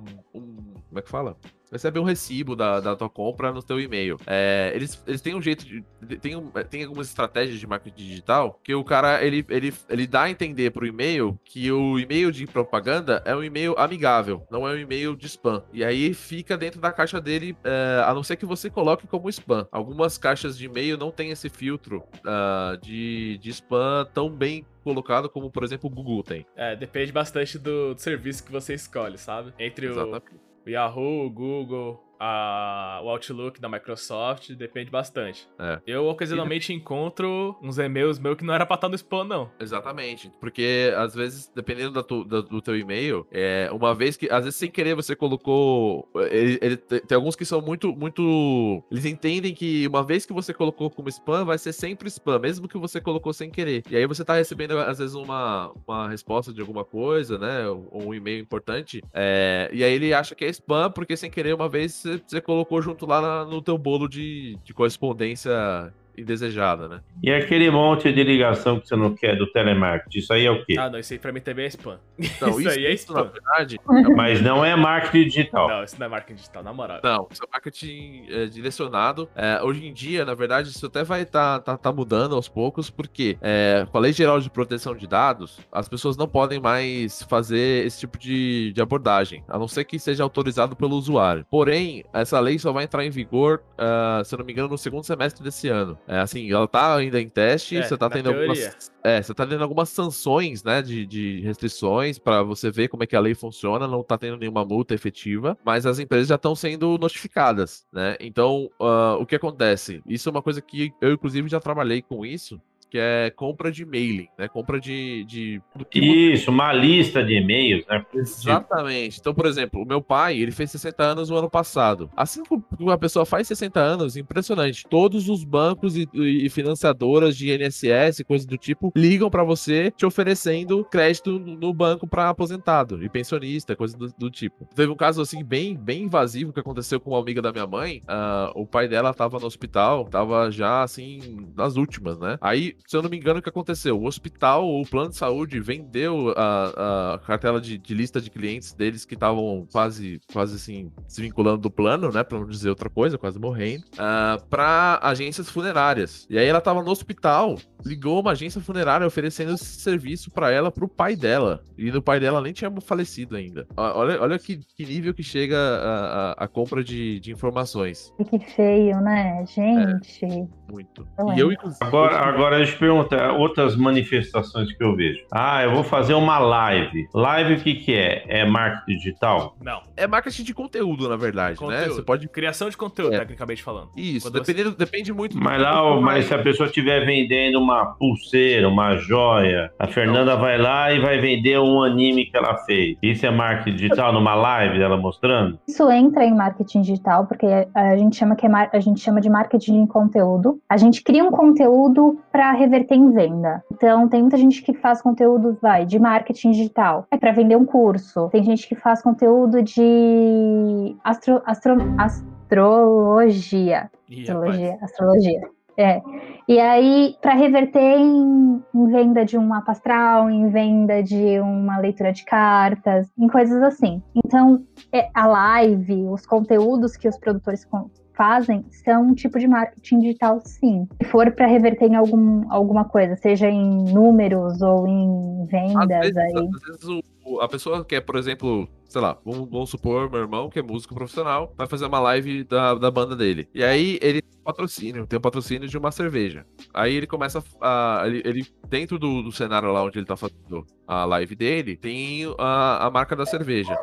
Como 0.93 0.99
é 0.99 1.01
que 1.01 1.09
fala? 1.09 1.35
Recebe 1.71 1.97
um 1.97 2.03
recibo 2.03 2.55
da, 2.55 2.79
da 2.79 2.95
tua 2.95 3.09
compra 3.09 3.51
no 3.51 3.63
teu 3.63 3.79
e-mail. 3.79 4.19
É, 4.27 4.71
eles, 4.75 5.03
eles 5.07 5.21
têm 5.21 5.33
um 5.33 5.41
jeito 5.41 5.65
de. 5.65 5.83
Tem, 6.17 6.35
um- 6.35 6.51
tem 6.69 6.83
algumas 6.83 7.07
estratégias 7.07 7.59
de 7.59 7.65
marketing 7.65 8.03
digital 8.03 8.59
que 8.63 8.75
o 8.75 8.83
cara 8.83 9.25
ele, 9.25 9.43
ele, 9.49 9.73
ele 9.89 10.05
dá 10.05 10.23
a 10.23 10.29
entender 10.29 10.69
pro 10.69 10.85
e-mail 10.85 11.39
que 11.43 11.71
o 11.71 11.97
e-mail 11.97 12.31
de 12.31 12.45
propaganda 12.45 13.23
é 13.25 13.35
um 13.35 13.43
e-mail 13.43 13.73
amigável, 13.75 14.45
não 14.51 14.67
é 14.67 14.73
um 14.73 14.77
e-mail 14.77 15.15
de 15.15 15.25
spam. 15.25 15.63
E 15.73 15.83
aí 15.83 16.13
fica 16.13 16.55
dentro 16.55 16.79
da 16.79 16.91
caixa 16.91 17.19
dele, 17.19 17.57
é, 17.63 18.03
a 18.05 18.13
não 18.13 18.21
ser 18.21 18.35
que 18.35 18.45
você 18.45 18.69
coloque 18.69 19.07
como 19.07 19.27
spam. 19.29 19.67
Algumas 19.71 20.15
caixas 20.15 20.55
de 20.55 20.65
e-mail 20.65 20.95
não 20.95 21.09
tem 21.09 21.31
esse 21.31 21.49
filtro 21.49 22.03
ah, 22.23 22.77
de, 22.83 23.39
de 23.39 23.49
spam 23.49 24.05
tão 24.13 24.29
bem 24.29 24.63
colocado 24.83 25.27
como, 25.27 25.49
por 25.49 25.63
exemplo, 25.63 25.89
o 25.89 25.93
Google 25.93 26.21
tem. 26.21 26.45
É, 26.55 26.75
depende 26.75 27.11
bastante 27.11 27.57
do, 27.57 27.95
do 27.95 27.99
serviço 27.99 28.43
que 28.43 28.51
você 28.51 28.75
escolhe, 28.75 29.17
sabe? 29.17 29.53
Entre 29.57 29.87
Exatamente. 29.87 30.17
o 30.17 30.52
Yahoo, 30.65 31.29
Google, 31.29 31.99
a- 32.19 33.01
o 33.03 33.09
Outlook 33.09 33.59
da 33.59 33.67
Microsoft, 33.69 34.51
depende 34.53 34.89
bastante. 34.89 35.47
É. 35.59 35.79
Eu 35.85 36.05
ocasionalmente 36.07 36.73
encontro 36.73 37.55
uns 37.61 37.77
e-mails 37.77 38.19
meus 38.19 38.37
que 38.37 38.43
não 38.43 38.53
era 38.53 38.65
pra 38.65 38.75
estar 38.75 38.89
no 38.89 38.95
spam, 38.95 39.23
não. 39.23 39.49
Exatamente. 39.59 40.31
Porque, 40.39 40.93
às 40.95 41.13
vezes, 41.13 41.51
dependendo 41.55 41.91
da 41.91 42.03
tu- 42.03 42.23
da- 42.23 42.41
do 42.41 42.61
teu 42.61 42.77
e-mail, 42.77 43.25
é, 43.31 43.69
uma 43.71 43.93
vez 43.93 44.15
que, 44.17 44.29
às 44.31 44.43
vezes, 44.45 44.57
sem 44.59 44.69
querer, 44.71 44.95
você 44.95 45.15
colocou. 45.15 46.07
Ele, 46.31 46.57
ele- 46.61 46.77
tem 46.77 46.99
tem 47.01 47.15
alguns 47.15 47.35
que 47.35 47.45
são 47.45 47.61
muito, 47.61 47.93
muito. 47.95 48.83
Eles 48.89 49.05
entendem 49.05 49.53
que 49.53 49.87
uma 49.87 50.03
vez 50.03 50.25
que 50.25 50.33
você 50.33 50.53
colocou 50.53 50.89
como 50.89 51.09
spam, 51.09 51.43
vai 51.45 51.57
ser 51.57 51.73
sempre 51.73 52.07
spam, 52.09 52.39
mesmo 52.39 52.67
que 52.67 52.77
você 52.77 52.99
colocou 53.01 53.33
sem 53.33 53.49
querer. 53.49 53.83
E 53.89 53.95
aí 53.95 54.05
você 54.07 54.23
tá 54.23 54.33
recebendo, 54.35 54.77
às 54.77 54.97
vezes, 54.99 55.15
uma, 55.15 55.71
uma 55.85 56.09
resposta 56.09 56.53
de 56.53 56.61
alguma 56.61 56.83
coisa, 56.85 57.37
né? 57.37 57.67
Ou 57.67 58.07
um 58.07 58.13
e-mail 58.13 58.39
importante. 58.41 59.01
é, 59.13 59.69
e 59.73 59.83
aí 59.83 59.93
ele 59.93 60.13
acha 60.13 60.33
que 60.35 60.45
é 60.45 60.49
spam, 60.49 60.89
porque 60.91 61.15
sem 61.17 61.29
querer, 61.29 61.53
uma 61.53 61.67
vez 61.69 62.03
você, 62.17 62.41
colocou 62.41 62.81
junto 62.81 63.05
lá 63.05 63.45
no 63.45 63.61
teu 63.61 63.77
bolo 63.77 64.07
de, 64.07 64.57
de 64.63 64.73
correspondência 64.73 65.93
indesejada, 66.17 66.87
né? 66.87 67.01
E 67.21 67.31
aquele 67.31 67.69
monte 67.69 68.11
de 68.11 68.23
ligação 68.23 68.79
que 68.79 68.87
você 68.87 68.95
não 68.95 69.13
quer 69.13 69.37
do 69.37 69.47
telemarketing, 69.47 70.19
isso 70.19 70.33
aí 70.33 70.45
é 70.45 70.51
o 70.51 70.63
quê? 70.65 70.75
Ah, 70.77 70.89
não, 70.89 70.99
isso 70.99 71.13
aí 71.13 71.19
pra 71.19 71.31
mim 71.31 71.39
também 71.39 71.65
é 71.65 71.67
spam. 71.69 71.99
Então, 72.17 72.49
Isso 72.59 72.69
aí 72.69 72.85
é 72.85 72.89
na 72.89 72.95
spam. 72.95 73.23
verdade, 73.23 73.79
Mas 74.15 74.41
não 74.41 74.63
é 74.63 74.75
marketing 74.75 75.27
digital. 75.29 75.67
Não, 75.67 75.83
isso 75.83 75.95
não 75.99 76.05
é 76.05 76.09
marketing 76.09 76.35
digital, 76.35 76.63
na 76.63 76.73
moral. 76.73 76.99
Não, 77.03 77.27
isso 77.31 77.43
é 77.43 77.47
marketing 77.51 78.25
é, 78.29 78.45
direcionado. 78.45 79.29
É, 79.35 79.61
hoje 79.61 79.85
em 79.85 79.93
dia, 79.93 80.25
na 80.25 80.33
verdade, 80.33 80.69
isso 80.69 80.85
até 80.85 81.03
vai 81.03 81.23
estar 81.23 81.59
tá, 81.59 81.77
tá 81.77 81.91
mudando 81.91 82.35
aos 82.35 82.47
poucos, 82.47 82.89
porque 82.89 83.37
é, 83.41 83.85
com 83.91 83.97
a 83.97 84.01
Lei 84.01 84.13
Geral 84.13 84.39
de 84.39 84.49
Proteção 84.49 84.95
de 84.95 85.07
Dados, 85.07 85.59
as 85.71 85.87
pessoas 85.87 86.17
não 86.17 86.27
podem 86.27 86.59
mais 86.59 87.23
fazer 87.23 87.85
esse 87.85 87.99
tipo 87.99 88.17
de, 88.17 88.71
de 88.73 88.81
abordagem, 88.81 89.43
a 89.47 89.57
não 89.57 89.67
ser 89.67 89.83
que 89.85 89.97
seja 89.99 90.23
autorizado 90.23 90.75
pelo 90.75 90.95
usuário. 90.95 91.45
Porém, 91.49 92.03
essa 92.13 92.39
lei 92.39 92.59
só 92.59 92.71
vai 92.71 92.83
entrar 92.83 93.05
em 93.05 93.09
vigor, 93.09 93.61
ah, 93.77 94.21
se 94.23 94.33
eu 94.33 94.39
não 94.39 94.45
me 94.45 94.51
engano, 94.51 94.69
no 94.69 94.77
segundo 94.77 95.03
semestre 95.03 95.43
desse 95.43 95.67
ano. 95.67 95.97
É 96.07 96.19
assim, 96.19 96.51
ela 96.51 96.67
tá 96.67 96.95
ainda 96.95 97.19
em 97.21 97.29
teste, 97.29 97.77
É, 97.77 97.83
você 97.83 97.97
tá 97.97 98.09
tendo 98.09 98.29
teoria. 98.29 98.41
algumas. 98.41 98.91
É, 99.03 99.21
você 99.21 99.33
tá 99.33 99.45
tendo 99.45 99.63
algumas 99.63 99.89
sanções, 99.89 100.63
né, 100.63 100.81
de, 100.81 101.05
de 101.05 101.41
restrições 101.41 102.19
para 102.19 102.43
você 102.43 102.69
ver 102.71 102.87
como 102.87 103.03
é 103.03 103.07
que 103.07 103.15
a 103.15 103.19
lei 103.19 103.33
funciona, 103.33 103.87
não 103.87 104.03
tá 104.03 104.17
tendo 104.17 104.37
nenhuma 104.37 104.65
multa 104.65 104.93
efetiva, 104.93 105.57
mas 105.63 105.85
as 105.85 105.99
empresas 105.99 106.27
já 106.27 106.35
estão 106.35 106.55
sendo 106.55 106.97
notificadas, 106.97 107.85
né? 107.91 108.15
Então, 108.19 108.69
ah, 108.79 109.17
o 109.19 109.25
que 109.25 109.35
acontece? 109.35 110.01
Isso 110.05 110.29
é 110.29 110.31
uma 110.31 110.41
coisa 110.41 110.61
que 110.61 110.93
eu, 111.01 111.13
inclusive, 111.13 111.47
já 111.49 111.59
trabalhei 111.59 112.01
com 112.01 112.25
isso, 112.25 112.61
que 112.93 112.99
é 112.99 113.31
compra 113.35 113.71
de 113.71 113.83
mailing, 113.83 114.27
né? 114.37 114.47
Compra 114.47 114.79
de. 114.79 115.25
de 115.25 115.59
Isso, 115.95 116.51
uma 116.51 116.71
lista 116.71 117.23
de 117.23 117.33
e-mails, 117.33 117.83
né? 117.87 118.05
Exatamente. 118.13 119.19
Então, 119.19 119.33
por 119.33 119.47
exemplo, 119.47 119.81
o 119.81 119.85
meu 119.85 119.99
pai, 119.99 120.37
ele 120.37 120.51
fez 120.51 120.69
60 120.69 121.01
anos 121.01 121.27
no 121.27 121.35
ano 121.35 121.49
passado. 121.49 122.07
Assim 122.15 122.43
que 122.43 122.55
uma 122.79 122.95
pessoa 122.95 123.25
faz 123.25 123.47
60 123.47 123.79
anos, 123.79 124.15
impressionante. 124.15 124.85
Todos 124.87 125.27
os 125.27 125.43
bancos 125.43 125.97
e, 125.97 126.07
e 126.13 126.47
financiadoras 126.51 127.35
de 127.35 127.51
INSS, 127.51 128.21
coisas 128.27 128.45
do 128.45 128.59
tipo, 128.59 128.93
ligam 128.95 129.27
pra 129.27 129.43
você 129.43 129.89
te 129.89 130.05
oferecendo 130.05 130.85
crédito 130.85 131.39
no 131.39 131.73
banco 131.73 132.05
pra 132.05 132.29
aposentado 132.29 133.03
e 133.03 133.09
pensionista, 133.09 133.75
coisa 133.75 133.97
do, 133.97 134.13
do 134.15 134.29
tipo. 134.29 134.69
Teve 134.75 134.91
um 134.91 134.95
caso 134.95 135.19
assim 135.19 135.43
bem, 135.43 135.75
bem 135.75 136.03
invasivo 136.03 136.53
que 136.53 136.59
aconteceu 136.59 136.99
com 136.99 137.09
uma 137.09 137.19
amiga 137.19 137.41
da 137.41 137.51
minha 137.51 137.65
mãe. 137.65 138.03
Ah, 138.07 138.51
o 138.53 138.67
pai 138.67 138.87
dela 138.87 139.15
tava 139.15 139.39
no 139.39 139.47
hospital, 139.47 140.05
tava 140.05 140.51
já 140.51 140.83
assim 140.83 141.47
nas 141.57 141.75
últimas, 141.75 142.19
né? 142.19 142.37
Aí, 142.39 142.75
se 142.87 142.95
eu 142.97 143.01
não 143.01 143.09
me 143.09 143.17
engano, 143.17 143.39
o 143.39 143.41
que 143.41 143.49
aconteceu? 143.49 143.99
O 143.99 144.05
hospital, 144.05 144.67
o 144.67 144.85
plano 144.85 145.09
de 145.09 145.17
saúde 145.17 145.59
vendeu 145.59 146.33
a, 146.37 147.13
a 147.15 147.19
cartela 147.19 147.59
de, 147.59 147.77
de 147.77 147.93
lista 147.93 148.19
de 148.21 148.29
clientes 148.29 148.73
deles 148.73 149.05
que 149.05 149.13
estavam 149.13 149.67
quase, 149.71 150.19
quase 150.31 150.55
assim, 150.55 150.91
se 151.07 151.21
vinculando 151.21 151.57
do 151.59 151.71
plano, 151.71 152.11
né? 152.11 152.23
Pra 152.23 152.39
não 152.39 152.47
dizer 152.47 152.69
outra 152.69 152.89
coisa, 152.89 153.17
quase 153.17 153.39
morrendo, 153.39 153.83
ah, 153.97 154.37
pra 154.49 154.99
agências 155.01 155.49
funerárias. 155.49 156.25
E 156.29 156.37
aí 156.37 156.45
ela 156.47 156.61
tava 156.61 156.81
no 156.83 156.89
hospital, 156.91 157.55
ligou 157.85 158.19
uma 158.19 158.31
agência 158.31 158.61
funerária 158.61 159.05
oferecendo 159.07 159.53
esse 159.53 159.65
serviço 159.81 160.31
pra 160.31 160.51
ela, 160.51 160.71
pro 160.71 160.87
pai 160.87 161.15
dela. 161.15 161.63
E 161.77 161.89
o 161.91 162.01
pai 162.01 162.19
dela 162.19 162.41
nem 162.41 162.53
tinha 162.53 162.71
falecido 162.81 163.35
ainda. 163.35 163.65
Olha, 163.75 164.21
olha 164.21 164.39
que, 164.39 164.59
que 164.75 164.85
nível 164.85 165.13
que 165.13 165.23
chega 165.23 165.57
a, 165.57 166.31
a- 166.31 166.43
a 166.43 166.47
compra 166.47 166.83
de, 166.83 167.19
de 167.19 167.31
informações. 167.31 168.11
E 168.19 168.25
que 168.25 168.39
feio, 168.39 168.99
né, 169.01 169.45
gente? 169.45 170.25
muito. 170.69 171.07
Eu 171.17 171.33
e 171.33 171.39
eu, 171.39 171.51
inclusive. 171.51 171.83
Agora, 171.85 172.17
agora 172.17 172.65
te 172.73 172.79
perguntar, 172.79 173.31
outras 173.33 173.75
manifestações 173.75 174.71
que 174.75 174.83
eu 174.83 174.95
vejo. 174.95 175.19
Ah, 175.31 175.63
eu 175.63 175.71
vou 175.73 175.83
fazer 175.83 176.13
uma 176.13 176.37
live. 176.39 177.07
Live 177.13 177.53
o 177.53 177.57
que, 177.59 177.75
que 177.75 177.93
é? 177.95 178.23
É 178.27 178.45
marketing 178.45 178.97
digital? 178.97 179.55
Não. 179.61 179.81
É 179.95 180.05
marketing 180.07 180.43
de 180.43 180.53
conteúdo, 180.53 181.07
na 181.09 181.15
verdade, 181.15 181.59
né? 181.61 181.67
Conteúdo. 181.67 181.95
Você 181.95 182.01
pode. 182.01 182.27
Criação 182.29 182.69
de 182.69 182.77
conteúdo, 182.77 183.13
É. 183.15 183.19
tecnicamente 183.19 183.61
falando. 183.63 183.89
Isso, 183.95 184.25
Quando 184.27 184.33
você- 184.43 184.53
dependendo, 184.53 184.75
depende 184.75 185.13
muito 185.13 185.37
do 185.37 185.43
Mas 185.43 185.61
lá, 185.61 185.99
mas 186.01 186.25
se 186.25 186.33
a 186.33 186.39
pessoa 186.39 186.67
estiver 186.67 187.05
vendendo 187.05 187.59
uma 187.59 187.85
pulseira, 187.95 188.67
uma 188.67 188.95
joia, 188.97 189.71
a 189.77 189.87
Fernanda 189.87 190.35
vai 190.35 190.57
lá 190.57 190.91
e 190.91 190.99
vai 190.99 191.19
vender 191.19 191.59
um 191.59 191.81
anime 191.83 192.25
que 192.25 192.35
ela 192.35 192.57
fez. 192.65 192.97
Isso 193.01 193.25
é 193.25 193.29
marketing 193.31 193.75
digital 193.75 194.13
numa 194.13 194.33
live 194.35 194.77
dela 194.79 194.97
mostrando? 194.97 195.59
Isso 195.67 195.89
entra 195.91 196.23
em 196.25 196.33
marketing 196.35 196.81
digital, 196.81 197.25
porque 197.27 197.45
a 197.73 197.97
gente 197.97 198.15
chama, 198.15 198.35
que 198.35 198.45
é 198.45 198.49
mar- 198.49 198.69
a 198.73 198.79
gente 198.79 198.99
chama 198.99 199.21
de 199.21 199.29
marketing 199.29 199.85
de 199.85 199.91
conteúdo. 199.91 200.59
A 200.69 200.77
gente 200.77 201.03
cria 201.03 201.23
um 201.23 201.31
conteúdo 201.31 202.19
para 202.31 202.51
reverter 202.63 202.95
em 202.95 203.11
venda. 203.11 203.63
Então, 203.71 204.07
tem 204.07 204.21
muita 204.21 204.37
gente 204.37 204.61
que 204.61 204.73
faz 204.73 205.01
conteúdo, 205.01 205.57
vai, 205.61 205.85
de 205.85 205.99
marketing 205.99 206.51
digital. 206.51 207.05
É 207.11 207.17
para 207.17 207.31
vender 207.31 207.55
um 207.55 207.65
curso. 207.65 208.29
Tem 208.29 208.43
gente 208.43 208.67
que 208.67 208.75
faz 208.75 209.01
conteúdo 209.01 209.61
de 209.61 210.95
astro, 211.03 211.41
astro, 211.45 211.75
astrologia. 211.97 213.89
Ih, 214.09 214.21
Astrologia, 214.21 214.77
astrologia. 214.81 215.41
É. 215.77 216.01
E 216.47 216.59
aí, 216.59 217.15
para 217.21 217.33
reverter 217.33 217.79
em, 217.97 218.61
em 218.75 218.87
venda 218.87 219.23
de 219.25 219.37
um 219.37 219.47
mapa 219.47 219.71
astral, 219.71 220.29
em 220.29 220.49
venda 220.49 221.01
de 221.01 221.39
uma 221.39 221.77
leitura 221.79 222.11
de 222.11 222.23
cartas, 222.25 223.07
em 223.17 223.27
coisas 223.27 223.61
assim. 223.63 224.01
Então, 224.25 224.63
é, 224.91 225.09
a 225.13 225.25
live, 225.25 226.03
os 226.09 226.25
conteúdos 226.25 226.95
que 226.97 227.07
os 227.07 227.17
produtores 227.17 227.65
fazem 228.13 228.63
são 228.83 229.07
um 229.07 229.13
tipo 229.15 229.39
de 229.39 229.47
marketing 229.47 229.99
digital, 229.99 230.39
sim. 230.43 230.87
Se 231.01 231.09
for 231.09 231.31
para 231.31 231.47
reverter 231.47 231.85
em 231.87 231.95
algum, 231.95 232.43
alguma 232.51 232.85
coisa, 232.85 233.15
seja 233.15 233.49
em 233.49 233.85
números 233.91 234.61
ou 234.61 234.85
em 234.87 235.43
Às 235.43 235.49
vendas, 235.49 235.99
vezes, 236.01 236.17
aí. 236.17 236.49
às 236.53 236.61
vezes 236.61 236.83
o- 236.87 237.03
a 237.41 237.47
pessoa 237.47 237.83
quer, 237.85 238.01
por 238.01 238.15
exemplo, 238.15 238.67
sei 238.87 239.01
lá, 239.01 239.17
vamos, 239.25 239.49
vamos 239.49 239.69
supor, 239.69 240.09
meu 240.09 240.21
irmão, 240.21 240.49
que 240.49 240.59
é 240.59 240.61
músico 240.61 240.93
profissional, 240.95 241.53
vai 241.57 241.67
fazer 241.67 241.85
uma 241.85 241.99
live 241.99 242.43
da, 242.43 242.75
da 242.75 242.91
banda 242.91 243.15
dele. 243.15 243.47
E 243.53 243.63
aí 243.63 243.99
ele 244.01 244.21
tem 244.21 244.39
um 244.39 244.43
patrocínio, 244.43 245.07
tem 245.07 245.17
um 245.17 245.21
patrocínio 245.21 245.67
de 245.67 245.77
uma 245.77 245.91
cerveja. 245.91 246.45
Aí 246.73 246.93
ele 246.95 247.07
começa 247.07 247.43
a. 247.61 248.03
Ele, 248.05 248.21
ele- 248.25 248.47
dentro 248.67 248.97
do, 248.99 249.21
do 249.23 249.31
cenário 249.31 249.71
lá 249.71 249.83
onde 249.83 249.99
ele 249.99 250.05
tá 250.05 250.17
fazendo 250.17 250.65
a 250.87 251.05
live 251.05 251.35
dele, 251.35 251.77
tem 251.77 252.23
a, 252.37 252.87
a 252.87 252.91
marca 252.91 253.15
da 253.15 253.25
cerveja. 253.25 253.77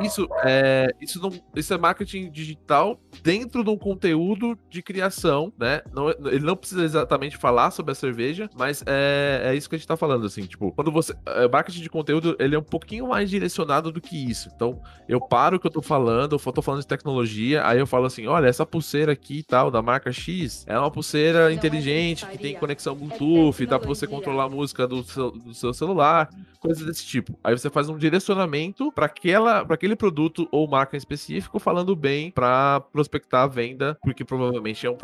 Isso 0.00 0.28
é, 0.44 0.88
isso, 1.00 1.20
não, 1.20 1.30
isso 1.54 1.72
é 1.72 1.78
marketing 1.78 2.30
digital 2.30 3.00
dentro 3.22 3.64
de 3.64 3.70
um 3.70 3.78
conteúdo 3.78 4.58
de 4.68 4.82
criação, 4.82 5.52
né? 5.58 5.82
Não, 5.92 6.10
ele 6.10 6.44
não 6.44 6.56
precisa 6.56 6.84
exatamente 6.84 7.36
falar 7.36 7.70
sobre 7.70 7.92
a 7.92 7.94
cerveja, 7.94 8.48
mas 8.54 8.82
é, 8.86 9.42
é 9.44 9.54
isso 9.54 9.68
que 9.68 9.74
a 9.74 9.78
gente 9.78 9.88
tá 9.88 9.96
falando, 9.96 10.26
assim, 10.26 10.42
tipo, 10.42 10.72
quando 10.72 10.92
você. 10.92 11.14
é, 11.26 11.48
marketing 11.48 11.82
de 11.82 11.90
conteúdo, 11.90 12.36
ele 12.38 12.54
é 12.54 12.58
um 12.58 12.62
pouquinho 12.62 13.08
mais 13.08 13.30
direcionado 13.30 13.90
do 13.90 14.00
que 14.00 14.16
isso. 14.16 14.50
Então, 14.54 14.80
eu 15.08 15.20
paro 15.20 15.56
o 15.56 15.60
que 15.60 15.66
eu 15.66 15.70
tô 15.70 15.82
falando, 15.82 16.36
eu 16.36 16.52
tô 16.52 16.62
falando 16.62 16.80
de 16.80 16.86
tecnologia, 16.86 17.66
aí 17.66 17.78
eu 17.78 17.86
falo 17.86 18.06
assim: 18.06 18.26
olha, 18.26 18.46
essa 18.46 18.66
pulseira 18.66 19.12
aqui 19.12 19.38
e 19.38 19.42
tal, 19.42 19.70
da 19.70 19.82
marca 19.82 20.12
X, 20.12 20.64
é 20.66 20.78
uma 20.78 20.90
pulseira 20.90 21.52
inteligente 21.52 22.26
que 22.26 22.38
tem 22.38 22.54
conexão 22.56 22.94
Bluetooth, 22.94 23.66
dá 23.66 23.78
pra 23.78 23.88
você 23.88 24.06
controlar 24.06 24.44
a 24.44 24.48
música 24.48 24.86
do 24.86 25.02
seu, 25.02 25.30
do 25.30 25.54
seu 25.54 25.72
celular, 25.72 26.28
coisas 26.58 26.84
desse 26.84 27.06
tipo. 27.06 27.38
Aí 27.42 27.56
você 27.56 27.70
faz 27.70 27.88
um 27.88 27.96
direcionamento 27.96 28.90
para 28.92 29.06
aquela, 29.06 29.64
para 29.64 29.74
aquele 29.74 29.85
produto 29.94 30.48
ou 30.50 30.66
marca 30.66 30.96
em 30.96 30.98
específico, 30.98 31.58
falando 31.58 31.94
bem 31.94 32.30
para 32.30 32.80
prospectar 32.92 33.44
a 33.44 33.46
venda, 33.46 33.96
porque 34.02 34.24
provavelmente 34.24 34.86
é 34.86 34.90
um, 34.90 34.96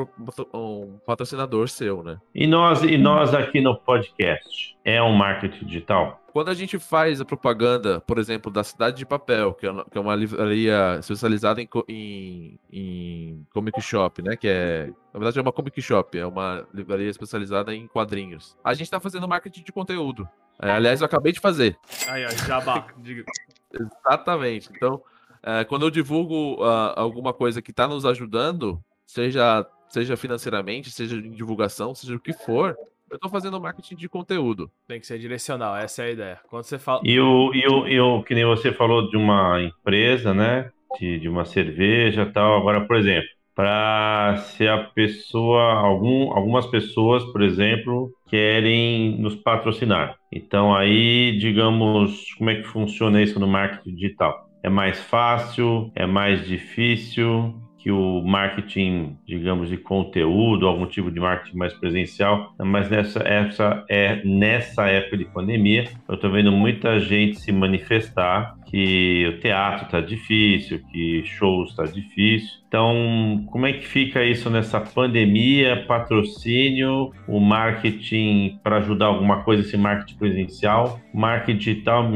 um 0.55 0.99
patrocinador 1.07 1.69
seu, 1.69 2.03
né? 2.03 2.19
E 2.35 2.47
nós, 2.47 2.83
e 2.83 2.97
nós 2.97 3.35
aqui 3.35 3.61
no 3.61 3.77
podcast, 3.77 4.77
é 4.85 5.03
um 5.03 5.13
marketing 5.13 5.65
digital? 5.65 6.21
Quando 6.33 6.49
a 6.49 6.55
gente 6.55 6.79
faz 6.79 7.21
a 7.21 7.25
propaganda, 7.25 8.01
por 8.01 8.19
exemplo, 8.19 8.51
da 8.51 8.65
Cidade 8.65 8.97
de 8.97 9.07
Papel, 9.07 9.53
que 9.53 9.67
é 9.67 9.71
uma, 9.71 10.15
é 10.15 10.17
livraria 10.17 10.97
especializada 10.99 11.61
em, 11.61 11.69
em, 11.89 12.59
em 12.73 13.47
comic 13.53 13.81
shop, 13.83 14.23
né? 14.23 14.35
Que 14.35 14.49
é. 14.49 14.87
Na 15.13 15.21
verdade, 15.21 15.39
é 15.39 15.43
uma 15.43 15.53
comic 15.53 15.81
shop, 15.83 16.19
é 16.19 16.27
uma 16.27 16.67
livraria 16.73 17.11
especializada 17.11 17.75
em 17.75 17.87
quadrinhos. 17.87 18.57
A 18.65 18.73
gente 18.73 18.91
tá 18.91 18.99
fazendo 18.99 19.29
marketing 19.29 19.63
de 19.63 19.73
conteúdo. 19.73 20.27
É, 20.61 20.71
aliás, 20.71 21.01
eu 21.01 21.05
acabei 21.05 21.33
de 21.33 21.41
fazer. 21.41 21.77
Aí, 22.09 22.25
ó, 22.25 22.31
jabá. 22.31 22.87
Diga. 22.97 23.25
Exatamente. 23.73 24.71
Então, 24.75 25.03
é, 25.43 25.65
quando 25.65 25.85
eu 25.85 25.91
divulgo 25.91 26.63
ah, 26.65 26.95
alguma 26.97 27.35
coisa 27.35 27.61
que 27.61 27.73
está 27.73 27.87
nos 27.87 28.07
ajudando, 28.07 28.83
seja, 29.05 29.67
seja 29.89 30.17
financeiramente, 30.17 30.91
seja 30.91 31.17
em 31.17 31.33
divulgação, 31.33 31.95
seja 31.95 32.15
o 32.15 32.21
que 32.21 32.33
for, 32.33 32.77
eu 33.13 33.17
estou 33.17 33.31
fazendo 33.31 33.61
marketing 33.61 33.95
de 33.95 34.09
conteúdo. 34.09 34.71
Tem 34.89 34.99
que 34.99 35.07
ser 35.07 35.19
direcional, 35.19 35.77
essa 35.77 36.03
é 36.03 36.07
a 36.07 36.11
ideia. 36.11 36.41
Quando 36.49 36.65
você 36.65 36.79
fala. 36.79 37.03
E 37.05 37.21
o, 37.21 37.53
e 37.55 37.67
o, 37.69 37.87
e 37.87 38.01
o 38.01 38.23
que 38.23 38.35
nem 38.35 38.47
você 38.47 38.73
falou 38.73 39.09
de 39.11 39.19
uma 39.19 39.63
empresa, 39.63 40.33
né? 40.33 40.71
De, 40.99 41.21
de 41.21 41.29
uma 41.29 41.45
cerveja 41.45 42.23
e 42.23 42.33
tal. 42.33 42.57
Agora, 42.57 42.81
por 42.87 42.97
exemplo, 42.97 43.29
para 43.55 44.39
se 44.39 44.67
a 44.67 44.79
pessoa, 44.79 45.75
algum, 45.75 46.33
algumas 46.33 46.67
pessoas, 46.67 47.23
por 47.25 47.43
exemplo, 47.43 48.11
querem 48.29 49.21
nos 49.21 49.37
patrocinar. 49.37 50.17
Então 50.33 50.75
aí, 50.75 51.37
digamos, 51.39 52.33
como 52.39 52.49
é 52.49 52.57
que 52.57 52.63
funciona 52.63 53.23
isso 53.23 53.39
no 53.39 53.47
marketing 53.47 53.95
digital? 53.95 54.49
É 54.63 54.71
mais 54.71 54.99
fácil? 54.99 55.93
É 55.95 56.07
mais 56.07 56.47
difícil? 56.47 57.55
Que 57.83 57.91
o 57.91 58.23
marketing, 58.23 59.17
digamos, 59.27 59.69
de 59.69 59.77
conteúdo, 59.77 60.69
algum 60.69 60.87
tipo 60.87 61.11
de 61.11 61.19
marketing 61.19 61.57
mais 61.57 61.75
presencial, 61.75 62.55
mas 62.61 62.89
nessa, 62.89 63.19
essa, 63.27 63.85
é, 63.89 64.23
nessa 64.25 64.87
época 64.87 65.17
de 65.17 65.25
pandemia, 65.25 65.89
eu 66.09 66.15
estou 66.15 66.31
vendo 66.31 66.53
muita 66.53 67.01
gente 67.01 67.41
se 67.41 67.51
manifestar 67.51 68.55
que 68.67 69.27
o 69.27 69.41
teatro 69.41 69.87
está 69.87 70.01
difícil, 70.01 70.81
que 70.93 71.25
shows 71.25 71.71
está 71.71 71.83
difícil. 71.85 72.63
Então, 72.69 73.45
como 73.51 73.67
é 73.67 73.73
que 73.73 73.87
fica 73.87 74.25
isso 74.25 74.49
nessa 74.49 74.81
pandemia? 74.81 75.85
Patrocínio, 75.87 77.13
o 77.27 77.41
marketing 77.41 78.61
para 78.63 78.79
ajudar 78.79 79.07
alguma 79.07 79.43
coisa, 79.43 79.63
esse 79.63 79.77
marketing 79.77 80.17
presencial, 80.17 81.01
marketing 81.13 81.59
digital. 81.59 82.11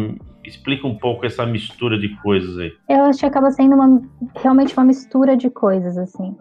Explica 0.47 0.87
um 0.87 0.97
pouco 0.97 1.27
essa 1.27 1.45
mistura 1.45 1.99
de 1.99 2.09
coisas 2.23 2.57
aí. 2.59 2.73
Eu 2.89 3.05
acho 3.05 3.21
que 3.21 3.27
acaba 3.27 3.51
sendo 3.51 3.75
uma, 3.75 4.03
realmente 4.37 4.77
uma 4.77 4.85
mistura 4.85 5.37
de 5.37 5.51
coisas, 5.51 5.99
assim. 5.99 6.37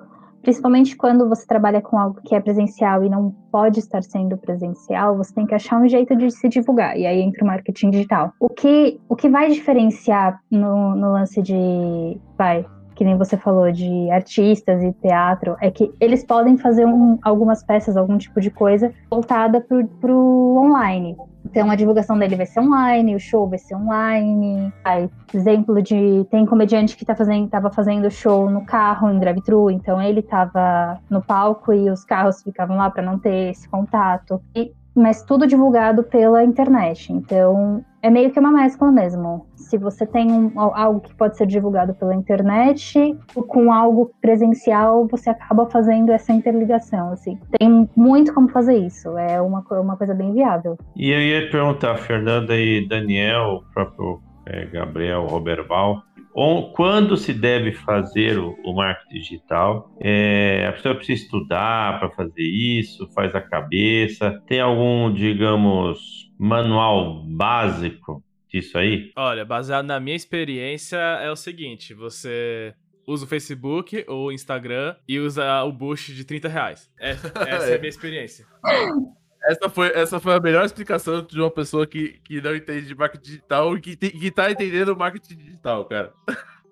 Principalmente 0.46 0.96
quando 0.96 1.28
você 1.28 1.44
trabalha 1.48 1.82
com 1.82 1.98
algo 1.98 2.22
que 2.24 2.36
é 2.36 2.40
presencial 2.40 3.04
e 3.04 3.10
não 3.10 3.32
pode 3.52 3.80
estar 3.80 4.04
sendo 4.04 4.38
presencial, 4.38 5.18
você 5.18 5.34
tem 5.34 5.48
que 5.48 5.56
achar 5.56 5.82
um 5.82 5.88
jeito 5.88 6.16
de 6.16 6.30
se 6.30 6.48
divulgar. 6.48 6.96
E 6.96 7.08
aí 7.08 7.20
entra 7.20 7.44
o 7.44 7.48
marketing 7.48 7.90
digital. 7.90 8.32
O 8.40 8.48
que, 8.48 9.00
o 9.10 9.16
que 9.16 9.28
vai 9.28 9.50
diferenciar 9.50 10.40
no, 10.52 10.96
no 10.96 11.14
lance 11.14 11.42
de. 11.42 12.20
Vai, 12.38 12.64
que 12.94 13.04
nem 13.04 13.18
você 13.18 13.38
falou, 13.38 13.72
de 13.72 14.12
artistas 14.12 14.84
e 14.84 14.94
teatro, 14.94 15.58
é 15.60 15.72
que 15.72 15.92
eles 16.00 16.24
podem 16.24 16.58
fazer 16.58 16.86
um, 16.86 17.18
algumas 17.24 17.64
peças, 17.64 17.98
algum 17.98 18.16
tipo 18.16 18.40
de 18.40 18.52
coisa 18.52 18.94
voltada 19.10 19.60
pro, 19.60 19.84
pro 20.00 20.58
online. 20.58 21.18
Então 21.46 21.70
a 21.70 21.76
divulgação 21.76 22.18
dele 22.18 22.36
vai 22.36 22.46
ser 22.46 22.60
online, 22.60 23.16
o 23.16 23.20
show 23.20 23.48
vai 23.48 23.60
ser 23.60 23.76
online. 23.76 24.74
Aí, 24.84 25.10
exemplo 25.34 25.82
de 25.82 26.26
tem 26.30 26.46
comediante 26.46 26.98
que 26.98 27.06
tá 27.06 27.16
fazendo, 27.16 27.48
tava 27.48 27.70
fazendo 27.70 28.10
show 28.10 28.50
no 28.50 28.66
carro 28.66 29.10
em 29.10 29.20
drive-thru, 29.20 29.70
então 29.70 30.02
ele 30.02 30.22
tava 30.22 31.00
no 31.10 31.22
palco 31.22 31.72
e 31.72 31.90
os 31.90 32.04
carros 32.04 32.42
ficavam 32.42 32.78
lá 32.78 32.90
para 32.90 33.04
não 33.04 33.20
ter 33.20 33.52
esse 33.52 33.70
contato. 33.70 34.42
E, 34.56 34.74
mas 34.96 35.24
tudo 35.24 35.46
divulgado 35.46 36.04
pela 36.04 36.44
internet. 36.44 37.12
Então 37.12 37.84
é 38.02 38.10
meio 38.10 38.32
que 38.32 38.40
uma 38.40 38.52
mescla 38.52 38.92
mesmo. 38.92 39.46
Se 39.56 39.78
você 39.78 40.06
tem 40.06 40.32
um, 40.32 40.52
algo 40.56 41.02
que 41.02 41.14
pode 41.16 41.36
ser 41.36 41.48
divulgado 41.48 41.94
pela 41.96 42.14
internet 42.14 43.18
com 43.48 43.74
algo 43.74 44.12
presencial, 44.22 45.08
você 45.08 45.30
acaba 45.30 45.70
fazendo 45.70 46.12
essa 46.12 46.32
interligação. 46.32 47.12
Assim. 47.12 47.40
Tem 47.58 47.90
muito 47.96 48.34
como 48.34 48.48
fazer 48.50 48.78
isso. 48.78 49.18
É 49.18 49.42
uma, 49.42 49.66
uma 49.72 49.98
coisa 49.98 50.14
bem 50.14 50.34
viável. 50.34 50.78
E 50.96 51.10
eu 51.10 51.20
ia 51.20 51.50
perguntar, 51.50 51.98
Fernanda 51.98 52.56
e 52.56 52.88
Daniel, 52.88 53.64
o 53.64 53.74
próprio 53.74 54.22
é, 54.46 54.66
Gabriel, 54.66 55.26
Roberval, 55.26 56.04
quando 56.74 57.16
se 57.16 57.34
deve 57.34 57.72
fazer 57.72 58.38
o, 58.38 58.56
o 58.66 58.74
marketing 58.74 59.14
digital? 59.14 59.96
É, 60.02 60.68
a 60.68 60.74
pessoa 60.74 60.96
precisa 60.96 61.24
estudar 61.24 62.00
para 62.00 62.12
fazer 62.12 62.44
isso, 62.44 63.08
faz 63.14 63.34
a 63.34 63.42
cabeça. 63.42 64.42
Tem 64.46 64.60
algum, 64.60 65.14
digamos, 65.14 66.30
manual 66.38 67.24
básico 67.26 68.22
disso 68.50 68.78
aí? 68.78 69.12
Olha, 69.16 69.46
baseado 69.46 69.86
na 69.86 70.00
minha 70.00 70.16
experiência, 70.16 70.98
é 70.98 71.32
o 71.32 71.36
seguinte: 71.36 71.94
você 71.94 72.74
usa 73.08 73.26
o 73.26 73.28
Facebook 73.28 74.04
ou 74.08 74.28
o 74.28 74.32
Instagram 74.32 74.96
e 75.08 75.20
usa 75.20 75.64
o 75.64 75.72
boost 75.72 76.14
de 76.14 76.26
30 76.26 76.48
reais. 76.50 76.92
É, 77.00 77.12
essa 77.48 77.72
é 77.72 77.76
a 77.76 77.80
minha 77.80 77.90
experiência. 77.90 78.46
Essa 79.46 79.70
foi, 79.70 79.88
essa 79.94 80.20
foi 80.20 80.34
a 80.34 80.40
melhor 80.40 80.66
explicação 80.66 81.22
de 81.22 81.40
uma 81.40 81.52
pessoa 81.52 81.86
que, 81.86 82.20
que 82.24 82.42
não 82.42 82.56
entende 82.56 82.88
de 82.88 82.96
marketing 82.96 83.24
digital 83.24 83.78
e 83.78 83.82
que, 83.82 83.96
te, 83.96 84.10
que 84.10 84.32
tá 84.32 84.52
entendendo 84.52 84.96
marketing 84.96 85.36
digital, 85.38 85.86
cara. 85.86 86.12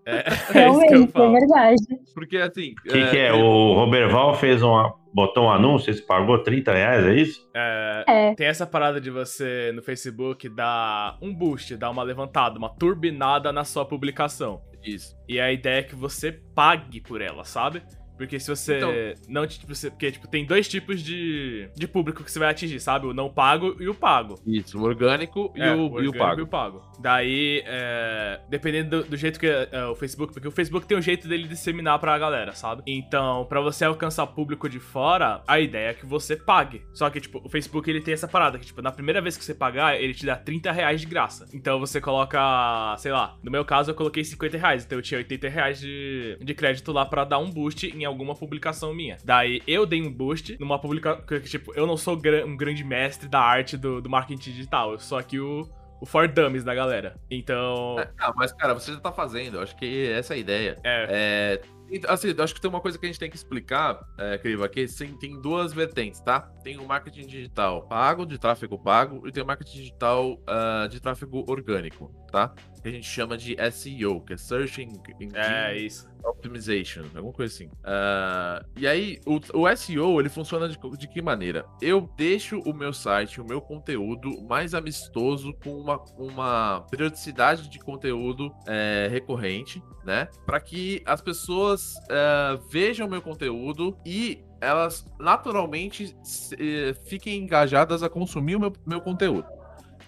É, 0.06 0.18
é 0.60 0.70
isso 0.70 0.88
que 0.88 0.96
eu 0.96 1.04
é 1.04 1.08
falo. 1.08 1.32
verdade. 1.32 1.84
Porque 2.14 2.38
assim. 2.38 2.76
O 2.86 2.92
que, 2.92 3.10
que 3.10 3.18
é? 3.18 3.32
O 3.34 3.74
Roberval 3.74 4.36
fez 4.36 4.62
uma. 4.62 4.94
Botou 5.14 5.46
um 5.46 5.52
anúncio, 5.52 5.94
você 5.94 6.02
pagou 6.02 6.42
30 6.42 6.74
reais, 6.74 7.06
é 7.06 7.14
isso? 7.14 7.50
É, 7.54 8.04
É. 8.08 8.36
Tem 8.36 8.48
essa 8.48 8.66
parada 8.66 9.00
de 9.00 9.12
você 9.12 9.72
no 9.74 9.84
Facebook 9.84 10.50
dar 10.50 11.18
um 11.22 11.34
boost, 11.34 11.78
dar 11.78 11.92
uma 11.92 12.02
levantada, 12.02 12.58
uma 12.58 12.70
turbinada 12.70 13.52
na 13.54 13.64
sua 13.64 13.86
publicação. 13.86 14.62
Isso. 14.84 15.16
E 15.30 15.40
a 15.40 15.52
ideia 15.52 15.80
é 15.80 15.84
que 15.84 15.96
você 15.96 16.32
pague 16.32 17.00
por 17.00 17.22
ela, 17.22 17.46
sabe? 17.46 17.84
Porque 18.18 18.40
se 18.40 18.48
você 18.50 18.78
Então- 18.78 18.94
não 19.28 19.48
tipo, 19.48 19.74
você, 19.74 19.90
porque 19.90 20.12
tipo 20.12 20.28
tem 20.28 20.46
dois 20.46 20.68
tipos 20.68 21.02
de, 21.02 21.70
de 21.76 21.88
público 21.88 22.24
que 22.24 22.32
você 22.32 22.40
vai 22.40 22.50
atingir, 22.50 22.80
sabe? 22.80 23.08
O 23.08 23.14
não 23.14 23.30
pago 23.30 23.76
e 23.80 23.88
o 23.88 23.94
pago. 23.96 24.36
Isso. 24.46 24.78
O 24.80 24.84
orgânico 24.84 25.52
e, 25.56 25.62
É, 25.62 25.74
o, 25.74 26.02
e 26.02 26.08
o 26.08 26.14
pago. 26.14 26.40
E 26.40 26.44
o 26.44 26.48
pago. 26.48 26.82
Daí, 27.00 27.64
é, 27.66 28.40
dependendo 28.50 29.02
do, 29.04 29.10
do 29.10 29.18
jeito 29.18 29.40
que 29.40 29.48
é, 29.48 29.86
o 29.88 29.96
Facebook, 29.96 30.34
porque 30.34 30.48
o 30.48 30.52
Facebook 30.52 30.88
tem 30.88 30.98
um 30.98 31.02
jeito 31.02 31.28
dele 31.28 31.48
disseminar 31.48 32.00
pra 32.00 32.18
galera, 32.18 32.54
sabe? 32.54 32.84
Então, 32.88 33.46
pra 33.46 33.60
você 33.62 33.86
alcançar 33.86 34.26
público 34.28 34.70
de 34.70 34.80
fora, 34.80 35.42
a 35.48 35.60
ideia 35.60 35.90
é 35.90 35.94
que 35.94 36.06
você 36.06 36.36
pague. 36.36 36.82
Só 36.94 37.10
que, 37.10 37.20
tipo, 37.20 37.42
o 37.44 37.50
Facebook 37.50 37.90
ele 37.90 38.02
tem 38.02 38.14
essa 38.14 38.28
parada 38.28 38.58
que, 38.58 38.66
tipo, 38.66 38.82
na 38.82 38.92
primeira 38.92 39.22
vez 39.22 39.36
que 39.38 39.44
você 39.44 39.54
pagar, 39.54 40.00
ele 40.00 40.14
te 40.14 40.26
dá 40.26 40.36
30 40.36 40.72
reais 40.72 41.02
de 41.02 41.08
graça. 41.08 41.48
Então 41.54 41.80
você 41.80 42.00
coloca, 42.00 42.96
sei 42.98 43.12
lá, 43.12 43.38
no 43.44 43.52
meu 43.52 43.66
caso 43.66 43.92
eu 43.92 43.96
coloquei 43.96 44.24
50 44.24 44.58
reais, 44.58 44.86
então 44.86 44.98
eu 44.98 45.02
tinha 45.02 45.18
80 45.18 45.50
reais 45.50 45.80
de, 45.80 46.38
de 46.42 46.54
crédito 46.54 46.92
lá 46.92 47.06
pra 47.06 47.24
dar 47.24 47.40
um 47.40 47.50
boost 47.50 47.88
em 47.88 48.03
alguma 48.06 48.36
publicação 48.36 48.94
minha. 48.94 49.18
Daí 49.24 49.62
eu 49.68 49.86
dei 49.86 50.02
um 50.02 50.12
boost 50.12 50.58
numa 50.60 50.80
publicação. 50.80 51.24
Tipo, 51.44 51.74
eu 51.76 51.88
não 51.88 51.98
sou 51.98 52.20
um 52.46 52.58
grande 52.58 52.84
mestre 52.84 53.28
da 53.28 53.40
arte 53.40 53.78
do, 53.78 54.02
do 54.02 54.10
marketing 54.10 54.52
digital, 54.52 54.94
eu 54.94 55.00
sou 55.00 55.18
aqui 55.18 55.40
o 55.40 55.68
o 56.04 56.06
for 56.06 56.28
dummies 56.28 56.66
da 56.66 56.76
galera. 56.76 57.16
Então, 57.32 57.98
É, 57.98 58.10
ah, 58.20 58.34
mas, 58.36 58.52
cara, 58.52 58.74
você 58.74 58.92
já 58.92 59.00
tá 59.00 59.14
fazendo. 59.14 59.62
Acho 59.62 59.74
que 59.78 60.10
essa 60.10 60.34
é 60.34 60.36
a 60.36 60.38
ideia. 60.38 60.78
é. 60.84 61.62
É, 61.90 62.02
assim, 62.10 62.36
acho 62.38 62.54
que 62.54 62.60
tem 62.60 62.70
uma 62.70 62.82
coisa 62.82 63.00
que 63.00 63.06
a 63.06 63.08
gente 63.08 63.18
tem 63.18 63.30
que 63.30 63.38
explicar, 63.38 64.04
é, 64.18 64.38
Criva, 64.38 64.68
que 64.68 64.86
sim, 64.86 65.16
tem 65.18 65.40
duas 65.40 65.72
vertentes, 65.72 66.20
tá? 66.20 66.42
Tem 66.62 66.78
o 66.78 66.86
marketing 66.86 67.26
digital 67.26 67.84
pago, 67.88 68.26
de 68.26 68.38
tráfego 68.38 68.78
pago, 68.78 69.26
e 69.26 69.32
tem 69.32 69.42
o 69.42 69.46
marketing 69.46 69.78
digital 69.78 70.38
ah, 70.46 70.88
de 70.90 71.00
tráfego 71.00 71.46
orgânico, 71.48 72.14
tá? 72.30 72.54
Que 72.82 72.90
a 72.90 72.92
gente 72.92 73.08
chama 73.08 73.38
de 73.38 73.56
SEO, 73.72 74.20
que 74.22 74.34
é 74.34 74.38
Search 74.38 74.82
Engine 74.82 75.02
É 75.36 75.78
isso. 75.78 76.13
Optimization, 76.24 77.04
alguma 77.16 77.34
coisa 77.34 77.54
assim. 77.54 77.70
Ah, 77.84 78.64
e 78.78 78.88
aí, 78.88 79.20
o, 79.26 79.40
o 79.62 79.68
SEO, 79.76 80.20
ele 80.20 80.30
funciona 80.30 80.70
de, 80.70 80.78
de 80.98 81.08
que 81.08 81.22
maneira? 81.22 81.66
Eu 81.82 82.10
deixo 82.16 82.60
o 82.62 82.74
meu 82.74 82.94
site, 82.94 83.42
o 83.42 83.46
meu 83.46 83.60
conteúdo 83.62 84.42
mais 84.44 84.74
amistoso 84.74 85.54
com 85.64 85.72
uma, 85.76 85.98
uma 86.18 86.86
periodicidade 86.90 87.70
de 87.70 87.80
conteúdo 87.80 88.54
é, 88.68 89.08
recorrente, 89.12 89.82
né? 90.06 90.28
Para 90.46 90.60
que 90.60 91.02
as 91.06 91.22
pessoas 91.22 91.94
é, 92.10 92.58
vejam 92.72 93.08
o 93.08 93.10
meu 93.10 93.22
conteúdo 93.22 93.98
e 94.06 94.44
elas 94.62 95.06
naturalmente 95.20 96.16
se- 96.24 96.56
eh, 96.58 96.94
fiquem 97.06 97.38
engajadas 97.44 98.02
a 98.02 98.10
consumir 98.10 98.56
o 98.56 98.60
meu, 98.62 98.72
meu 98.86 99.02
conteúdo. 99.02 99.46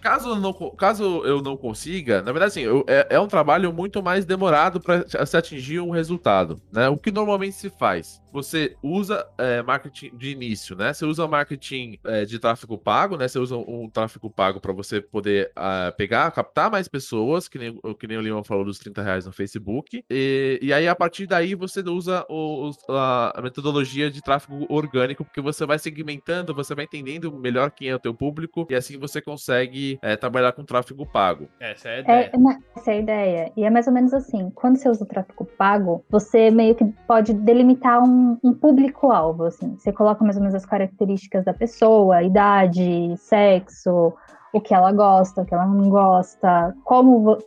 Caso 0.06 0.30
eu, 0.30 0.36
não, 0.36 0.54
caso 0.78 1.04
eu 1.26 1.42
não 1.42 1.58
consiga, 1.58 2.22
na 2.22 2.32
verdade, 2.32 2.50
assim, 2.50 2.62
eu- 2.62 2.86
é, 2.88 3.08
é 3.16 3.20
um 3.20 3.28
trabalho 3.28 3.74
muito 3.74 4.04
mais 4.04 4.24
demorado 4.24 4.80
para 4.80 5.04
se 5.26 5.36
atingir 5.36 5.80
um 5.80 5.90
resultado, 5.90 6.62
né? 6.72 6.88
O 6.90 6.96
que 6.96 7.12
normalmente 7.12 7.56
se 7.56 7.72
faz? 7.72 8.22
Você 8.36 8.76
usa 8.84 9.26
é, 9.38 9.64
marketing 9.64 10.12
de 10.18 10.32
início, 10.32 10.76
né? 10.76 10.92
Você 10.94 11.06
usa 11.06 11.26
marketing 11.26 11.98
é, 12.04 12.26
de 12.26 12.38
tráfego 12.38 12.78
pago, 12.78 13.16
né? 13.16 13.30
Você 13.30 13.40
usa 13.40 13.56
um 13.56 13.90
tráfego 13.90 14.30
pago 14.30 14.60
para 14.60 14.74
você 14.74 15.00
poder 15.00 15.54
ah, 15.56 15.94
pegar, 15.98 16.30
captar 16.32 16.70
mais 16.70 16.90
pessoas, 16.90 17.48
que 17.48 17.58
nem, 17.58 17.80
que 17.98 18.08
nem 18.08 18.18
o 18.18 18.22
Leon 18.22 18.44
falou 18.44 18.66
dos 18.66 18.78
30 18.78 19.02
reais 19.02 19.26
no 19.26 19.32
Facebook. 19.32 20.04
E, 20.10 20.60
e 20.62 20.74
aí, 20.74 20.86
a 20.86 20.94
partir 20.94 21.26
daí, 21.28 21.56
você 21.56 21.80
usa 21.80 22.26
o- 22.30 22.68
os- 22.68 22.78
a, 22.90 23.40
a 23.40 23.42
metodologia 23.42 24.12
de 24.12 24.22
tráfego 24.22 24.66
orgânico, 24.70 25.24
porque 25.24 25.40
você 25.40 25.66
vai 25.66 25.80
segmentando, 25.80 26.54
você 26.54 26.76
vai 26.76 26.84
entendendo 26.84 27.32
melhor 27.38 27.72
quem 27.72 27.88
é 27.88 27.96
o 27.96 28.00
teu 28.00 28.14
público, 28.14 28.68
e 28.70 28.76
assim 28.76 28.98
você 29.00 29.22
consegue 29.22 29.98
é, 30.02 30.18
trabalhar 30.18 30.52
com 30.52 30.66
tráfego 30.66 31.06
pago. 31.06 31.48
Essa 31.58 31.88
é 31.88 31.96
a 31.96 32.00
ideia. 32.02 32.32
É, 32.34 32.38
né, 32.38 32.60
essa 32.76 32.92
é 32.92 32.96
a 32.96 33.00
ideia. 33.00 33.52
E 33.56 33.64
é 33.64 33.70
mais 33.70 33.88
ou 33.88 33.94
menos 33.94 34.14
assim: 34.14 34.50
quando 34.56 34.76
você 34.78 34.90
usa 34.90 35.06
o 35.06 35.08
tráfego 35.08 35.46
pago, 35.58 36.04
você 36.10 36.52
meio 36.52 36.76
que 36.76 36.84
pode 37.08 37.34
delimitar 37.34 38.04
um, 38.04 38.25
um 38.44 38.54
público-alvo. 38.54 39.46
Assim. 39.46 39.76
Você 39.78 39.92
coloca 39.92 40.24
mais 40.24 40.36
ou 40.36 40.42
menos 40.42 40.56
as 40.56 40.66
características 40.66 41.46
da 41.46 41.54
pessoa, 41.54 42.24
idade, 42.24 43.16
sexo, 43.18 44.14
o 44.54 44.62
que 44.62 44.74
ela 44.74 44.92
gosta, 44.92 45.42
o 45.42 45.46
que 45.46 45.54
ela 45.54 45.66
não 45.66 45.90
gosta, 45.90 46.76
como. 46.84 47.38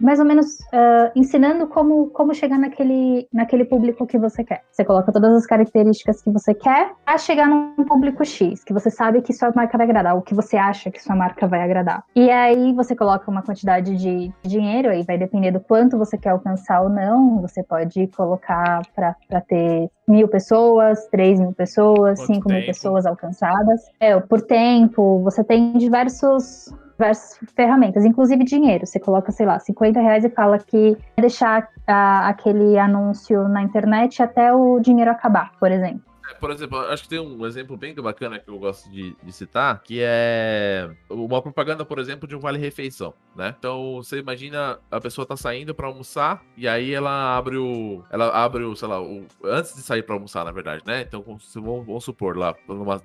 Mais 0.00 0.18
ou 0.18 0.24
menos 0.24 0.58
ah, 0.72 1.10
ensinando 1.14 1.66
como, 1.66 2.08
como 2.10 2.34
chegar 2.34 2.58
naquele, 2.58 3.28
naquele 3.32 3.64
público 3.64 4.06
que 4.06 4.18
você 4.18 4.44
quer. 4.44 4.62
Você 4.70 4.84
coloca 4.84 5.12
todas 5.12 5.32
as 5.34 5.46
características 5.46 6.22
que 6.22 6.30
você 6.30 6.54
quer 6.54 6.92
para 7.04 7.18
chegar 7.18 7.48
num 7.48 7.84
público 7.84 8.24
X, 8.24 8.64
que 8.64 8.72
você 8.72 8.90
sabe 8.90 9.22
que 9.22 9.32
sua 9.32 9.52
marca 9.54 9.76
vai 9.76 9.86
agradar, 9.86 10.16
o 10.16 10.22
que 10.22 10.34
você 10.34 10.56
acha 10.56 10.90
que 10.90 11.02
sua 11.02 11.16
marca 11.16 11.46
vai 11.46 11.62
agradar. 11.62 12.04
E 12.14 12.30
aí 12.30 12.72
você 12.72 12.94
coloca 12.94 13.30
uma 13.30 13.42
quantidade 13.42 13.96
de 13.96 14.32
dinheiro, 14.42 14.90
aí 14.90 15.02
vai 15.02 15.18
depender 15.18 15.50
do 15.50 15.60
quanto 15.60 15.98
você 15.98 16.16
quer 16.16 16.30
alcançar 16.30 16.82
ou 16.82 16.88
não. 16.88 17.40
Você 17.42 17.62
pode 17.62 18.06
colocar 18.08 18.82
para 18.94 19.40
ter 19.40 19.90
mil 20.06 20.28
pessoas, 20.28 21.06
três 21.08 21.38
mil 21.40 21.52
pessoas, 21.52 22.20
cinco 22.20 22.48
mil 22.48 22.64
pessoas 22.64 23.06
alcançadas. 23.06 23.80
É, 24.00 24.18
por 24.18 24.40
tempo, 24.42 25.20
você 25.22 25.44
tem 25.44 25.72
diversos 25.74 26.72
diversas 26.98 27.38
ferramentas, 27.54 28.04
inclusive 28.04 28.44
dinheiro. 28.44 28.84
Você 28.84 28.98
coloca, 28.98 29.30
sei 29.30 29.46
lá, 29.46 29.58
50 29.58 30.00
reais 30.00 30.24
e 30.24 30.28
fala 30.28 30.58
que 30.58 30.96
deixar 31.16 31.68
ah, 31.86 32.28
aquele 32.28 32.76
anúncio 32.76 33.48
na 33.48 33.62
internet 33.62 34.20
até 34.20 34.52
o 34.52 34.80
dinheiro 34.80 35.10
acabar, 35.10 35.52
por 35.60 35.70
exemplo. 35.70 36.02
É, 36.28 36.34
Por 36.34 36.50
exemplo, 36.50 36.78
acho 36.78 37.04
que 37.04 37.08
tem 37.08 37.18
um 37.20 37.44
exemplo 37.46 37.76
bem 37.76 37.94
bacana 37.94 38.38
que 38.38 38.48
eu 38.48 38.58
gosto 38.58 38.90
de, 38.90 39.16
de 39.22 39.32
citar, 39.32 39.82
que 39.82 40.00
é 40.02 40.88
uma 41.10 41.40
propaganda, 41.42 41.84
por 41.84 41.98
exemplo, 41.98 42.28
de 42.28 42.36
um 42.36 42.38
vale-refeição, 42.40 43.14
né? 43.34 43.54
Então, 43.58 43.96
você 43.96 44.18
imagina 44.18 44.78
a 44.90 45.00
pessoa 45.00 45.26
tá 45.26 45.36
saindo 45.36 45.74
pra 45.74 45.86
almoçar 45.86 46.42
e 46.56 46.68
aí 46.68 46.92
ela 46.92 47.36
abre 47.36 47.56
o... 47.56 48.02
Ela 48.10 48.28
abre 48.30 48.62
o, 48.64 48.76
sei 48.76 48.88
lá, 48.88 49.00
o, 49.02 49.26
antes 49.44 49.74
de 49.74 49.82
sair 49.82 50.02
pra 50.02 50.14
almoçar, 50.14 50.44
na 50.44 50.52
verdade, 50.52 50.82
né? 50.86 51.02
Então, 51.02 51.22
vamos, 51.22 51.52
vamos- 51.54 52.04
supor 52.04 52.36
lá, 52.36 52.54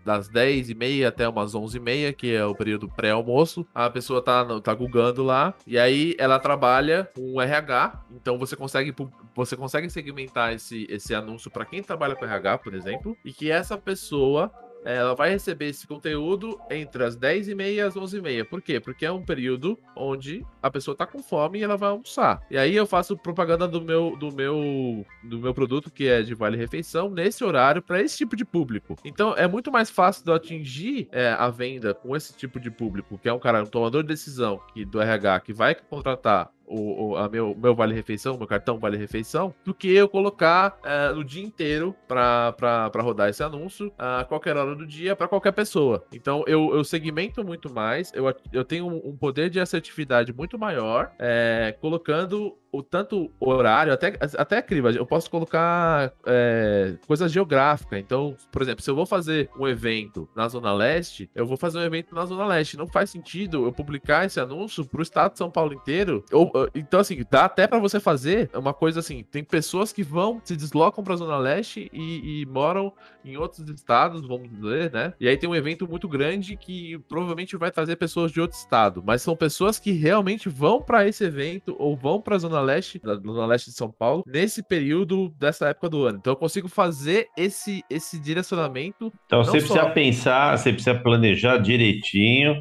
das 0.06 0.30
10h30 0.30 1.08
até 1.08 1.28
umas 1.28 1.54
11h30, 1.56 2.14
que 2.14 2.34
é 2.34 2.46
o 2.46 2.56
período 2.56 2.88
pré-almoço, 2.88 3.66
a 3.74 3.90
pessoa 3.90 4.22
tá, 4.22 4.46
tá 4.62 4.74
googando 4.74 5.24
lá 5.24 5.54
e 5.66 5.78
aí 5.80 6.16
ela 6.18 6.40
trabalha 6.40 7.10
com 7.16 7.42
RH, 7.42 8.04
então 8.12 8.38
você 8.38 8.56
consegue, 8.56 8.94
você 9.36 9.58
consegue 9.58 9.90
segmentar 9.90 10.54
esse, 10.54 10.86
esse 10.90 11.14
anúncio 11.14 11.50
pra 11.52 11.66
quem 11.66 11.82
trabalha 11.84 12.16
com 12.16 12.24
RH, 12.26 12.58
por 12.60 12.74
exemplo, 12.74 13.13
e 13.24 13.32
que 13.32 13.52
essa 13.52 13.78
pessoa 13.78 14.52
ela 14.86 15.16
vai 15.16 15.30
receber 15.30 15.68
esse 15.68 15.88
conteúdo 15.88 16.60
entre 16.70 17.04
as 17.04 17.18
10h30 17.18 17.74
e 17.74 17.82
as 17.82 17.96
11h30. 17.96 18.46
Por 18.46 18.62
quê? 18.62 18.80
Porque 18.80 19.06
é 19.06 19.12
um 19.12 19.24
período 19.24 19.80
onde 19.96 20.46
a 20.62 20.70
pessoa 20.70 20.96
tá 20.96 21.06
com 21.06 21.22
fome 21.22 21.60
e 21.60 21.64
ela 21.64 21.78
vai 21.78 21.90
almoçar. 21.90 22.42
E 22.50 22.58
aí 22.58 22.76
eu 22.76 22.86
faço 22.86 23.18
propaganda 23.18 23.68
do 23.68 23.82
meu 23.82 24.16
do 24.18 24.32
meu 24.32 25.06
do 25.24 25.40
meu 25.40 25.54
produto 25.54 25.92
que 25.92 26.08
é 26.08 26.22
de 26.22 26.34
vale 26.34 26.58
refeição 26.58 27.10
nesse 27.10 27.44
horário 27.44 27.82
para 27.82 28.02
esse 28.02 28.18
tipo 28.18 28.36
de 28.36 28.46
público. 28.46 28.96
Então 29.04 29.34
é 29.36 29.48
muito 29.48 29.72
mais 29.72 29.90
fácil 29.90 30.26
de 30.26 30.32
atingir 30.32 31.08
é, 31.12 31.30
a 31.30 31.50
venda 31.50 31.94
com 31.94 32.16
esse 32.16 32.36
tipo 32.36 32.60
de 32.60 32.70
público, 32.70 33.18
que 33.18 33.30
é 33.30 33.34
um 33.34 33.40
cara 33.40 33.64
um 33.64 33.68
tomador 33.68 34.02
de 34.02 34.10
decisão 34.10 34.60
que 34.74 34.84
do 34.86 35.02
RH 35.02 35.40
que 35.42 35.54
vai 35.54 35.76
contratar 35.76 36.52
o, 36.74 37.12
o 37.12 37.18
a 37.18 37.30
meu, 37.30 37.56
meu 37.56 37.76
Vale 37.76 37.94
Refeição, 37.94 38.38
meu 38.38 38.48
cartão 38.48 38.80
Vale 38.80 38.98
Refeição, 38.98 39.54
do 39.64 39.74
que 39.74 39.94
eu 39.94 40.10
colocar 40.10 40.78
é, 40.84 41.12
o 41.12 41.24
dia 41.24 41.44
inteiro 41.44 41.96
para 42.08 42.90
rodar 43.02 43.30
esse 43.30 43.44
anúncio 43.44 43.92
a 43.98 44.24
qualquer 44.24 44.58
hora 44.58 44.76
do 44.76 44.86
dia 44.86 45.16
para 45.16 45.28
qualquer 45.28 45.52
pessoa. 45.52 46.04
Então 46.12 46.44
eu, 46.48 46.74
eu 46.74 46.84
segmento 46.84 47.44
muito 47.44 47.72
mais, 47.72 48.12
eu, 48.14 48.34
eu 48.52 48.66
tenho 48.66 48.88
um, 48.88 49.10
um 49.10 49.18
poder 49.18 49.50
de 49.50 49.60
assertividade 49.60 50.34
muito 50.34 50.58
maior, 50.58 51.12
é, 51.20 51.76
colocando 51.80 52.58
o 52.74 52.82
tanto 52.82 53.32
horário, 53.40 53.94
até, 53.94 54.18
até 54.36 54.60
criva, 54.60 54.90
eu 54.90 55.06
posso 55.06 55.30
colocar 55.30 56.12
é, 56.26 56.96
coisa 57.06 57.30
geográfica. 57.30 58.00
Então, 58.00 58.36
por 58.52 58.64
exemplo, 58.64 58.84
se 58.84 58.90
eu 58.90 58.96
vou 58.96 59.06
fazer 59.06 59.48
um 59.60 59.68
evento 59.68 60.28
na 60.36 60.48
Zona 60.48 60.74
Leste, 60.74 61.30
eu 61.36 61.46
vou 61.46 61.56
fazer 61.56 61.78
um 61.78 61.84
evento 61.84 62.16
na 62.16 62.26
Zona 62.26 62.48
Leste. 62.48 62.76
Não 62.76 62.88
faz 62.88 63.12
sentido 63.12 63.64
eu 63.64 63.72
publicar 63.72 64.26
esse 64.26 64.40
anúncio 64.40 64.84
pro 64.84 65.04
estado 65.04 65.34
de 65.34 65.38
São 65.38 65.52
Paulo 65.52 65.72
inteiro. 65.72 66.26
Ou, 66.32 66.52
então, 66.74 67.00
assim, 67.00 67.24
dá 67.30 67.46
até 67.46 67.68
para 67.68 67.78
você 67.78 68.00
fazer 68.00 68.50
uma 68.56 68.74
coisa 68.74 69.02
assim: 69.02 69.24
tem 69.24 69.44
pessoas 69.44 69.94
que 69.94 70.02
vão, 70.02 70.42
se 70.44 70.56
deslocam 70.56 71.04
pra 71.04 71.16
Zona 71.16 71.38
Leste 71.38 71.92
e, 71.94 72.42
e 72.42 72.46
moram 72.48 72.92
em 73.24 73.38
outros 73.38 73.70
estados, 73.70 74.26
vamos 74.28 74.50
dizer, 74.50 74.92
né? 74.92 75.14
E 75.20 75.28
aí 75.28 75.38
tem 75.38 75.48
um 75.48 75.56
evento 75.56 75.88
muito 75.88 76.08
grande 76.10 76.58
que 76.58 76.98
provavelmente 77.08 77.56
vai 77.56 77.70
trazer 77.70 77.98
pessoas 77.98 78.32
de 78.32 78.42
outro 78.42 78.58
estado, 78.58 79.04
mas 79.06 79.22
são 79.22 79.36
pessoas 79.36 79.78
que 79.78 79.92
realmente 79.92 80.50
vão 80.50 80.82
para 80.82 81.08
esse 81.08 81.24
evento 81.24 81.76
ou 81.78 81.96
vão 81.96 82.20
para 82.20 82.38
Zona 82.40 82.63
Leste, 82.64 83.00
da 83.00 83.16
Zona 83.16 83.46
Leste 83.46 83.70
de 83.70 83.76
São 83.76 83.92
Paulo, 83.92 84.24
nesse 84.26 84.64
período 84.64 85.30
dessa 85.40 85.68
época 85.70 85.90
do 85.90 86.06
ano. 86.06 86.18
Então 86.20 86.34
eu 86.34 86.38
consigo 86.38 86.68
fazer 86.68 87.28
esse 87.38 87.84
esse 87.90 88.20
direcionamento 88.20 89.12
Então 89.26 89.44
você 89.44 89.60
só- 89.62 89.74
precisa 89.74 89.90
pensar, 89.94 90.58
você 90.58 90.72
precisa 90.74 90.96
planejar 90.96 91.58
direitinho 91.58 92.56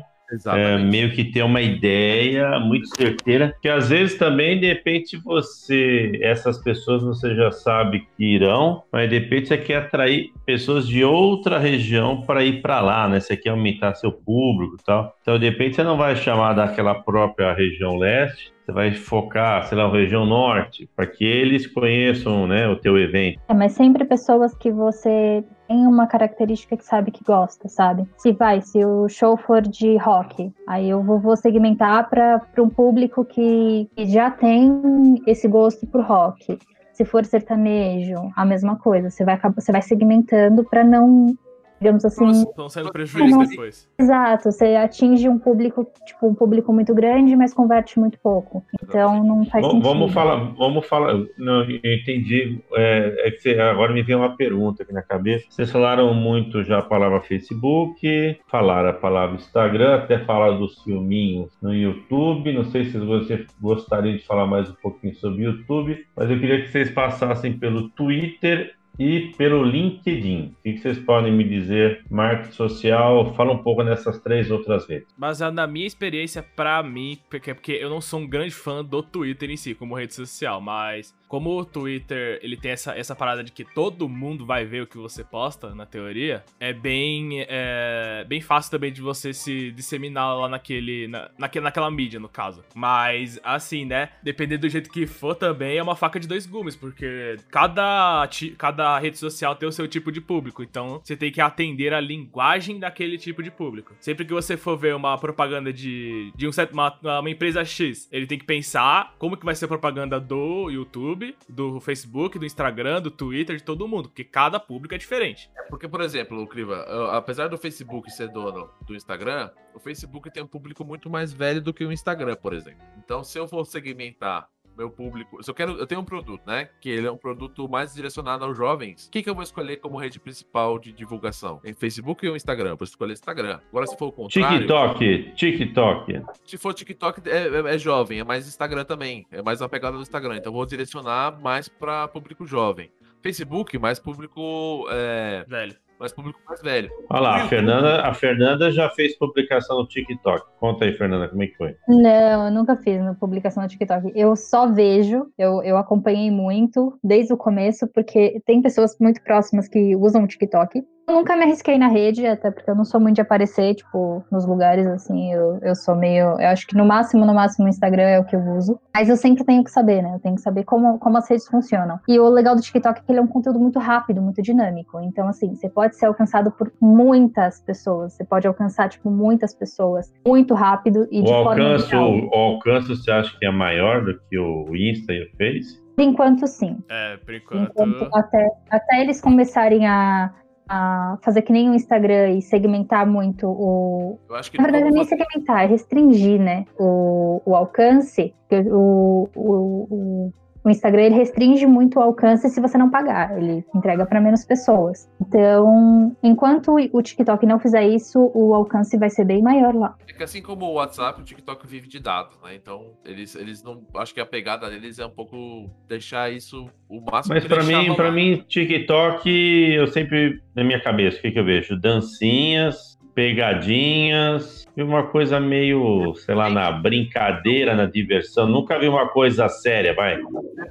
é, 0.46 0.78
meio 0.78 1.12
que 1.12 1.24
ter 1.24 1.42
uma 1.42 1.60
ideia 1.60 2.58
muito 2.58 2.86
certeira, 2.96 3.54
que 3.60 3.68
às 3.68 3.90
vezes 3.90 4.16
também, 4.16 4.58
de 4.58 4.66
repente, 4.66 5.18
você, 5.22 6.12
essas 6.22 6.56
pessoas 6.62 7.02
você 7.02 7.34
já 7.34 7.50
sabe 7.50 8.06
que 8.16 8.24
irão, 8.24 8.82
mas 8.90 9.10
de 9.10 9.18
repente 9.18 9.48
você 9.48 9.58
quer 9.58 9.76
atrair 9.76 10.30
pessoas 10.46 10.86
de 10.88 11.04
outra 11.04 11.58
região 11.58 12.22
para 12.22 12.42
ir 12.44 12.62
para 12.62 12.80
lá, 12.80 13.06
né? 13.08 13.20
Você 13.20 13.36
quer 13.36 13.50
aumentar 13.50 13.94
seu 13.94 14.10
público 14.10 14.76
e 14.80 14.84
tal. 14.84 15.14
Então, 15.20 15.38
de 15.38 15.44
repente, 15.50 15.76
você 15.76 15.82
não 15.82 15.96
vai 15.98 16.16
chamar 16.16 16.54
daquela 16.54 16.94
própria 16.94 17.52
região 17.52 17.98
leste, 17.98 18.51
você 18.64 18.72
vai 18.72 18.94
focar, 18.94 19.64
sei 19.66 19.76
lá, 19.76 19.88
na 19.88 19.92
região 19.92 20.24
norte, 20.24 20.88
para 20.94 21.06
que 21.06 21.24
eles 21.24 21.66
conheçam, 21.66 22.46
né, 22.46 22.68
o 22.68 22.76
teu 22.76 22.98
evento. 22.98 23.40
É, 23.48 23.54
mas 23.54 23.72
sempre 23.72 24.04
pessoas 24.04 24.54
que 24.54 24.70
você 24.70 25.44
tem 25.66 25.86
uma 25.86 26.06
característica 26.06 26.76
que 26.76 26.84
sabe 26.84 27.10
que 27.10 27.24
gosta, 27.24 27.68
sabe? 27.68 28.06
Se 28.16 28.32
vai, 28.32 28.60
se 28.60 28.84
o 28.84 29.08
show 29.08 29.36
for 29.36 29.62
de 29.62 29.96
rock, 29.96 30.52
aí 30.66 30.88
eu 30.88 31.02
vou, 31.02 31.18
vou 31.18 31.36
segmentar 31.36 32.08
para 32.08 32.40
um 32.58 32.68
público 32.68 33.24
que, 33.24 33.88
que 33.96 34.06
já 34.06 34.30
tem 34.30 35.20
esse 35.26 35.48
gosto 35.48 35.86
por 35.86 36.02
rock. 36.02 36.58
Se 36.92 37.04
for 37.04 37.24
sertanejo, 37.24 38.30
a 38.36 38.44
mesma 38.44 38.76
coisa. 38.76 39.08
Você 39.08 39.24
vai, 39.24 39.40
você 39.56 39.72
vai 39.72 39.82
segmentando 39.82 40.62
para 40.62 40.84
não, 40.84 41.34
digamos 41.82 42.04
assim, 42.04 42.30
Estão 42.30 42.68
sendo 42.68 42.92
prejuízo 42.92 43.38
depois. 43.40 43.88
Exato, 43.98 44.50
você 44.52 44.76
atinge 44.76 45.28
um 45.28 45.38
público, 45.38 45.84
tipo, 46.06 46.28
um 46.28 46.34
público 46.34 46.72
muito 46.72 46.94
grande, 46.94 47.34
mas 47.34 47.52
converte 47.52 47.98
muito 47.98 48.18
pouco. 48.20 48.64
Então 48.82 49.22
não 49.24 49.44
faz 49.46 49.66
Vamos, 49.66 49.84
sentido. 49.84 49.88
vamos 49.98 50.12
falar, 50.12 50.36
vamos 50.56 50.86
falar. 50.86 51.14
Não, 51.36 51.64
eu 51.64 51.92
entendi. 51.92 52.60
É, 52.74 53.28
é 53.28 53.30
que 53.32 53.40
você- 53.40 53.58
agora 53.60 53.92
me 53.92 54.02
veio 54.02 54.18
uma 54.18 54.36
pergunta 54.36 54.82
aqui 54.84 54.92
na 54.92 55.02
cabeça. 55.02 55.44
Vocês 55.50 55.70
falaram 55.70 56.14
muito 56.14 56.62
já 56.62 56.78
a 56.78 56.82
palavra 56.82 57.20
Facebook, 57.20 58.38
falaram 58.46 58.90
a 58.90 58.92
palavra 58.94 59.36
Instagram, 59.36 59.96
até 59.96 60.18
falaram 60.20 60.58
dos 60.58 60.80
filminhos 60.82 61.50
no 61.60 61.74
YouTube. 61.74 62.52
Não 62.52 62.64
sei 62.64 62.84
se 62.84 62.98
você 62.98 63.44
gostaria 63.60 64.16
de 64.16 64.24
falar 64.24 64.46
mais 64.46 64.70
um 64.70 64.74
pouquinho 64.80 65.14
sobre 65.16 65.42
o 65.42 65.50
YouTube, 65.50 65.98
mas 66.16 66.30
eu 66.30 66.38
queria 66.38 66.62
que 66.62 66.68
vocês 66.68 66.90
passassem 66.90 67.52
pelo 67.58 67.88
Twitter 67.90 68.72
e 69.02 69.32
pelo 69.36 69.64
LinkedIn. 69.64 70.54
O 70.58 70.62
que 70.62 70.78
vocês 70.78 70.98
podem 70.98 71.32
me 71.32 71.42
dizer? 71.42 72.04
Marketing 72.08 72.52
social, 72.52 73.34
fala 73.34 73.52
um 73.52 73.58
pouco 73.58 73.82
nessas 73.82 74.20
três 74.20 74.50
outras 74.50 74.86
redes. 74.88 75.08
Baseado 75.18 75.54
na 75.54 75.66
minha 75.66 75.86
experiência, 75.86 76.42
pra 76.42 76.82
mim, 76.82 77.18
porque, 77.28 77.52
porque 77.52 77.72
eu 77.72 77.90
não 77.90 78.00
sou 78.00 78.20
um 78.20 78.28
grande 78.28 78.54
fã 78.54 78.84
do 78.84 79.02
Twitter 79.02 79.50
em 79.50 79.56
si, 79.56 79.74
como 79.74 79.96
rede 79.96 80.14
social, 80.14 80.60
mas 80.60 81.12
como 81.32 81.58
o 81.58 81.64
Twitter 81.64 82.38
ele 82.42 82.58
tem 82.58 82.72
essa, 82.72 82.92
essa 82.94 83.16
parada 83.16 83.42
de 83.42 83.50
que 83.50 83.64
todo 83.64 84.06
mundo 84.06 84.44
vai 84.44 84.66
ver 84.66 84.82
o 84.82 84.86
que 84.86 84.98
você 84.98 85.24
posta, 85.24 85.74
na 85.74 85.86
teoria, 85.86 86.44
é 86.60 86.74
bem, 86.74 87.46
é, 87.48 88.22
bem 88.28 88.42
fácil 88.42 88.70
também 88.70 88.92
de 88.92 89.00
você 89.00 89.32
se 89.32 89.70
disseminar 89.70 90.36
lá 90.36 90.46
naquele, 90.46 91.08
na, 91.08 91.30
naque- 91.38 91.58
naquela 91.58 91.90
mídia, 91.90 92.20
no 92.20 92.28
caso. 92.28 92.62
Mas, 92.74 93.40
assim, 93.42 93.86
né, 93.86 94.10
dependendo 94.22 94.60
do 94.60 94.68
jeito 94.68 94.90
que 94.90 95.06
for 95.06 95.34
também, 95.34 95.78
é 95.78 95.82
uma 95.82 95.96
faca 95.96 96.20
de 96.20 96.28
dois 96.28 96.44
gumes, 96.44 96.76
porque 96.76 97.36
cada, 97.50 98.28
cada 98.58 98.98
rede 98.98 99.16
social 99.16 99.56
tem 99.56 99.66
o 99.66 99.72
seu 99.72 99.88
tipo 99.88 100.12
de 100.12 100.20
público, 100.20 100.62
então 100.62 101.00
você 101.02 101.16
tem 101.16 101.32
que 101.32 101.40
atender 101.40 101.94
a 101.94 102.00
linguagem 102.00 102.78
daquele 102.78 103.16
tipo 103.16 103.42
de 103.42 103.50
público. 103.50 103.94
Sempre 104.00 104.26
que 104.26 104.34
você 104.34 104.58
for 104.58 104.76
ver 104.76 104.94
uma 104.94 105.16
propaganda 105.16 105.72
de, 105.72 106.30
de 106.36 106.46
um 106.46 106.50
uma, 106.74 107.20
uma 107.20 107.30
empresa 107.30 107.64
X, 107.64 108.06
ele 108.12 108.26
tem 108.26 108.38
que 108.38 108.44
pensar 108.44 109.14
como 109.18 109.34
que 109.34 109.46
vai 109.46 109.54
ser 109.54 109.64
a 109.64 109.68
propaganda 109.68 110.20
do 110.20 110.68
YouTube, 110.68 111.21
do 111.48 111.80
Facebook, 111.80 112.38
do 112.38 112.46
Instagram, 112.46 113.00
do 113.00 113.10
Twitter, 113.10 113.56
de 113.56 113.62
todo 113.62 113.88
mundo, 113.88 114.08
porque 114.08 114.24
cada 114.24 114.58
público 114.58 114.94
é 114.94 114.98
diferente. 114.98 115.50
Porque, 115.68 115.88
por 115.88 116.00
exemplo, 116.00 116.46
Criva, 116.46 116.82
apesar 117.16 117.48
do 117.48 117.58
Facebook 117.58 118.10
ser 118.10 118.28
dono 118.28 118.70
do 118.86 118.94
Instagram, 118.94 119.50
o 119.74 119.78
Facebook 119.78 120.30
tem 120.30 120.42
um 120.42 120.46
público 120.46 120.84
muito 120.84 121.08
mais 121.08 121.32
velho 121.32 121.60
do 121.60 121.72
que 121.72 121.84
o 121.84 121.92
Instagram, 121.92 122.36
por 122.36 122.52
exemplo. 122.52 122.82
Então, 122.98 123.22
se 123.22 123.38
eu 123.38 123.46
for 123.46 123.64
segmentar 123.64 124.48
meu 124.76 124.90
público, 124.90 125.42
se 125.42 125.50
eu 125.50 125.54
quero, 125.54 125.72
eu 125.72 125.86
tenho 125.86 126.00
um 126.00 126.04
produto, 126.04 126.42
né, 126.46 126.68
que 126.80 126.88
ele 126.88 127.06
é 127.06 127.10
um 127.10 127.16
produto 127.16 127.68
mais 127.68 127.94
direcionado 127.94 128.44
aos 128.44 128.56
jovens. 128.56 129.06
O 129.06 129.10
que, 129.10 129.22
que 129.22 129.30
eu 129.30 129.34
vou 129.34 129.42
escolher 129.42 129.76
como 129.76 129.96
rede 129.98 130.18
principal 130.18 130.78
de 130.78 130.92
divulgação? 130.92 131.60
Em 131.64 131.72
Facebook 131.72 132.26
ou 132.26 132.36
Instagram? 132.36 132.70
Eu 132.70 132.76
vou 132.76 132.84
escolher 132.84 133.12
Instagram. 133.12 133.60
Agora, 133.68 133.86
se 133.86 133.96
for 133.96 134.06
o 134.08 134.12
contrário, 134.12 134.58
TikTok, 134.58 135.32
TikTok. 135.34 136.22
se 136.44 136.56
for 136.58 136.74
TikTok 136.74 137.20
é, 137.28 137.48
é- 137.48 137.74
é 137.74 137.78
jovem, 137.78 138.20
é 138.20 138.24
mais 138.24 138.46
Instagram 138.46 138.84
também, 138.84 139.26
é 139.30 139.42
mais 139.42 139.60
a 139.62 139.68
pegada 139.68 139.96
do 139.96 140.02
Instagram. 140.02 140.36
Então, 140.36 140.50
eu 140.52 140.56
vou 140.56 140.66
direcionar 140.66 141.40
mais 141.40 141.68
para 141.68 142.08
público 142.08 142.46
jovem. 142.46 142.90
Facebook, 143.22 143.78
mais 143.78 143.98
público, 144.00 144.86
é, 144.90 145.44
Velho. 145.48 145.76
Mais 146.02 146.12
público 146.12 146.38
mais 146.46 146.60
velho. 146.60 146.90
Olha 147.08 147.20
lá, 147.20 147.36
a. 147.36 147.48
Fernanda, 147.48 148.02
a 148.02 148.12
Fernanda 148.12 148.70
já 148.70 148.90
fez 148.90 149.16
publicação 149.16 149.78
no 149.78 149.86
TikTok. 149.86 150.44
Conta 150.58 150.84
aí, 150.84 150.92
Fernanda, 150.92 151.28
como 151.28 151.42
é 151.42 151.46
que 151.46 151.56
foi? 151.56 151.76
Não, 151.88 152.46
eu 152.46 152.50
nunca 152.50 152.76
fiz 152.76 153.00
uma 153.00 153.14
publicação 153.14 153.62
no 153.62 153.68
TikTok. 153.68 154.12
Eu 154.14 154.34
só 154.36 154.66
vejo, 154.66 155.26
eu, 155.38 155.62
eu 155.62 155.76
acompanhei 155.76 156.30
muito 156.30 156.98
desde 157.02 157.32
o 157.32 157.36
começo, 157.36 157.86
porque 157.88 158.42
tem 158.44 158.60
pessoas 158.60 158.96
muito 159.00 159.22
próximas 159.22 159.68
que 159.68 159.96
usam 159.96 160.24
o 160.24 160.26
TikTok. 160.26 160.82
Eu 161.08 161.16
nunca 161.16 161.34
me 161.36 161.42
arrisquei 161.42 161.76
na 161.78 161.88
rede, 161.88 162.24
até 162.26 162.50
porque 162.50 162.70
eu 162.70 162.76
não 162.76 162.84
sou 162.84 163.00
muito 163.00 163.16
de 163.16 163.20
aparecer, 163.20 163.74
tipo, 163.74 164.24
nos 164.30 164.46
lugares, 164.46 164.86
assim, 164.86 165.32
eu, 165.32 165.58
eu 165.60 165.74
sou 165.74 165.96
meio. 165.96 166.40
Eu 166.40 166.48
acho 166.48 166.66
que 166.66 166.76
no 166.76 166.84
máximo, 166.86 167.26
no 167.26 167.34
máximo, 167.34 167.66
o 167.66 167.68
Instagram 167.68 168.04
é 168.04 168.20
o 168.20 168.24
que 168.24 168.36
eu 168.36 168.40
uso. 168.56 168.78
Mas 168.94 169.08
eu 169.08 169.16
sempre 169.16 169.44
tenho 169.44 169.64
que 169.64 169.70
saber, 169.70 170.00
né? 170.00 170.14
Eu 170.14 170.20
tenho 170.20 170.36
que 170.36 170.40
saber 170.40 170.64
como, 170.64 170.98
como 170.98 171.18
as 171.18 171.28
redes 171.28 171.46
funcionam. 171.48 171.98
E 172.08 172.18
o 172.20 172.28
legal 172.28 172.54
do 172.54 172.62
TikTok 172.62 173.00
é 173.00 173.02
que 173.02 173.10
ele 173.12 173.18
é 173.18 173.22
um 173.22 173.26
conteúdo 173.26 173.58
muito 173.58 173.78
rápido, 173.80 174.22
muito 174.22 174.40
dinâmico. 174.40 175.00
Então, 175.00 175.26
assim, 175.26 175.54
você 175.54 175.68
pode 175.68 175.96
ser 175.96 176.06
alcançado 176.06 176.52
por 176.52 176.72
muitas 176.80 177.60
pessoas. 177.60 178.12
Você 178.12 178.24
pode 178.24 178.46
alcançar, 178.46 178.88
tipo, 178.88 179.10
muitas 179.10 179.52
pessoas 179.54 180.12
muito 180.26 180.54
rápido 180.54 181.08
e 181.10 181.20
O 181.20 181.24
de 181.24 181.30
forma 181.30 181.50
alcance, 181.50 181.88
geral. 181.88 182.10
o, 182.10 182.28
o 182.28 182.34
alcance 182.34 182.88
você 182.88 183.10
acha 183.10 183.36
que 183.38 183.44
é 183.44 183.50
maior 183.50 184.04
do 184.04 184.18
que 184.30 184.38
o 184.38 184.74
Insta 184.76 185.12
e 185.12 185.24
o 185.24 185.30
Face? 185.36 185.82
Por 185.94 186.02
enquanto, 186.02 186.46
sim. 186.46 186.78
É, 186.88 187.16
por 187.18 187.34
enquanto. 187.34 187.70
Enquanto, 187.70 188.08
até, 188.14 188.48
até 188.70 189.02
eles 189.02 189.20
começarem 189.20 189.86
a, 189.86 190.32
a 190.68 191.18
fazer 191.22 191.42
que 191.42 191.52
nem 191.52 191.70
o 191.70 191.74
Instagram 191.74 192.30
e 192.30 192.42
segmentar 192.42 193.06
muito 193.06 193.46
o. 193.46 194.18
Eu 194.28 194.36
acho 194.36 194.50
que 194.50 194.58
Na 194.58 194.64
verdade, 194.64 194.88
é 194.88 194.90
nem 194.90 195.04
segmentar, 195.04 195.64
é 195.64 195.66
restringir, 195.66 196.40
né? 196.40 196.64
O, 196.78 197.42
o 197.44 197.54
alcance. 197.54 198.34
O, 198.50 199.28
o, 199.34 199.86
o, 199.90 200.32
o 200.64 200.70
Instagram 200.70 201.02
ele 201.02 201.14
restringe 201.16 201.66
muito 201.66 201.98
o 201.98 202.02
alcance 202.02 202.48
se 202.48 202.60
você 202.60 202.78
não 202.78 202.90
pagar. 202.90 203.36
Ele 203.36 203.64
entrega 203.74 204.06
para 204.06 204.20
menos 204.20 204.44
pessoas. 204.44 205.10
Então, 205.20 206.16
enquanto 206.22 206.76
o 206.92 207.02
TikTok 207.02 207.44
não 207.46 207.58
fizer 207.58 207.86
isso, 207.86 208.30
o 208.34 208.54
alcance 208.54 208.96
vai 208.96 209.10
ser 209.10 209.24
bem 209.24 209.42
maior 209.42 209.74
lá. 209.74 209.96
É 210.08 210.12
que 210.12 210.22
assim 210.22 210.40
como 210.40 210.66
o 210.66 210.74
WhatsApp, 210.74 211.20
o 211.20 211.24
TikTok 211.24 211.66
vive 211.66 211.88
de 211.88 211.98
dados, 211.98 212.38
né? 212.42 212.54
Então, 212.54 212.92
eles, 213.04 213.34
eles 213.34 213.62
não. 213.62 213.82
Acho 213.96 214.14
que 214.14 214.20
a 214.20 214.26
pegada 214.26 214.70
deles 214.70 214.98
é 214.98 215.06
um 215.06 215.10
pouco 215.10 215.68
deixar 215.88 216.32
isso 216.32 216.68
o 216.88 217.00
máximo 217.00 217.34
Mas 217.34 217.44
deixar 217.44 217.64
mim, 217.64 217.94
para 217.94 218.12
mim, 218.12 218.44
TikTok, 218.48 219.28
eu 219.28 219.86
sempre, 219.88 220.40
na 220.54 220.62
minha 220.62 220.80
cabeça, 220.80 221.18
o 221.18 221.22
que, 221.22 221.32
que 221.32 221.38
eu 221.38 221.44
vejo? 221.44 221.78
Dancinhas, 221.78 222.91
pegadinhas, 223.14 224.66
e 224.76 224.82
uma 224.82 225.02
coisa 225.06 225.38
meio, 225.38 226.14
sei 226.14 226.34
lá, 226.34 226.48
na 226.48 226.70
brincadeira, 226.72 227.74
na 227.74 227.84
diversão. 227.86 228.46
Nunca 228.46 228.78
vi 228.78 228.88
uma 228.88 229.08
coisa 229.08 229.48
séria, 229.48 229.94
vai. 229.94 230.18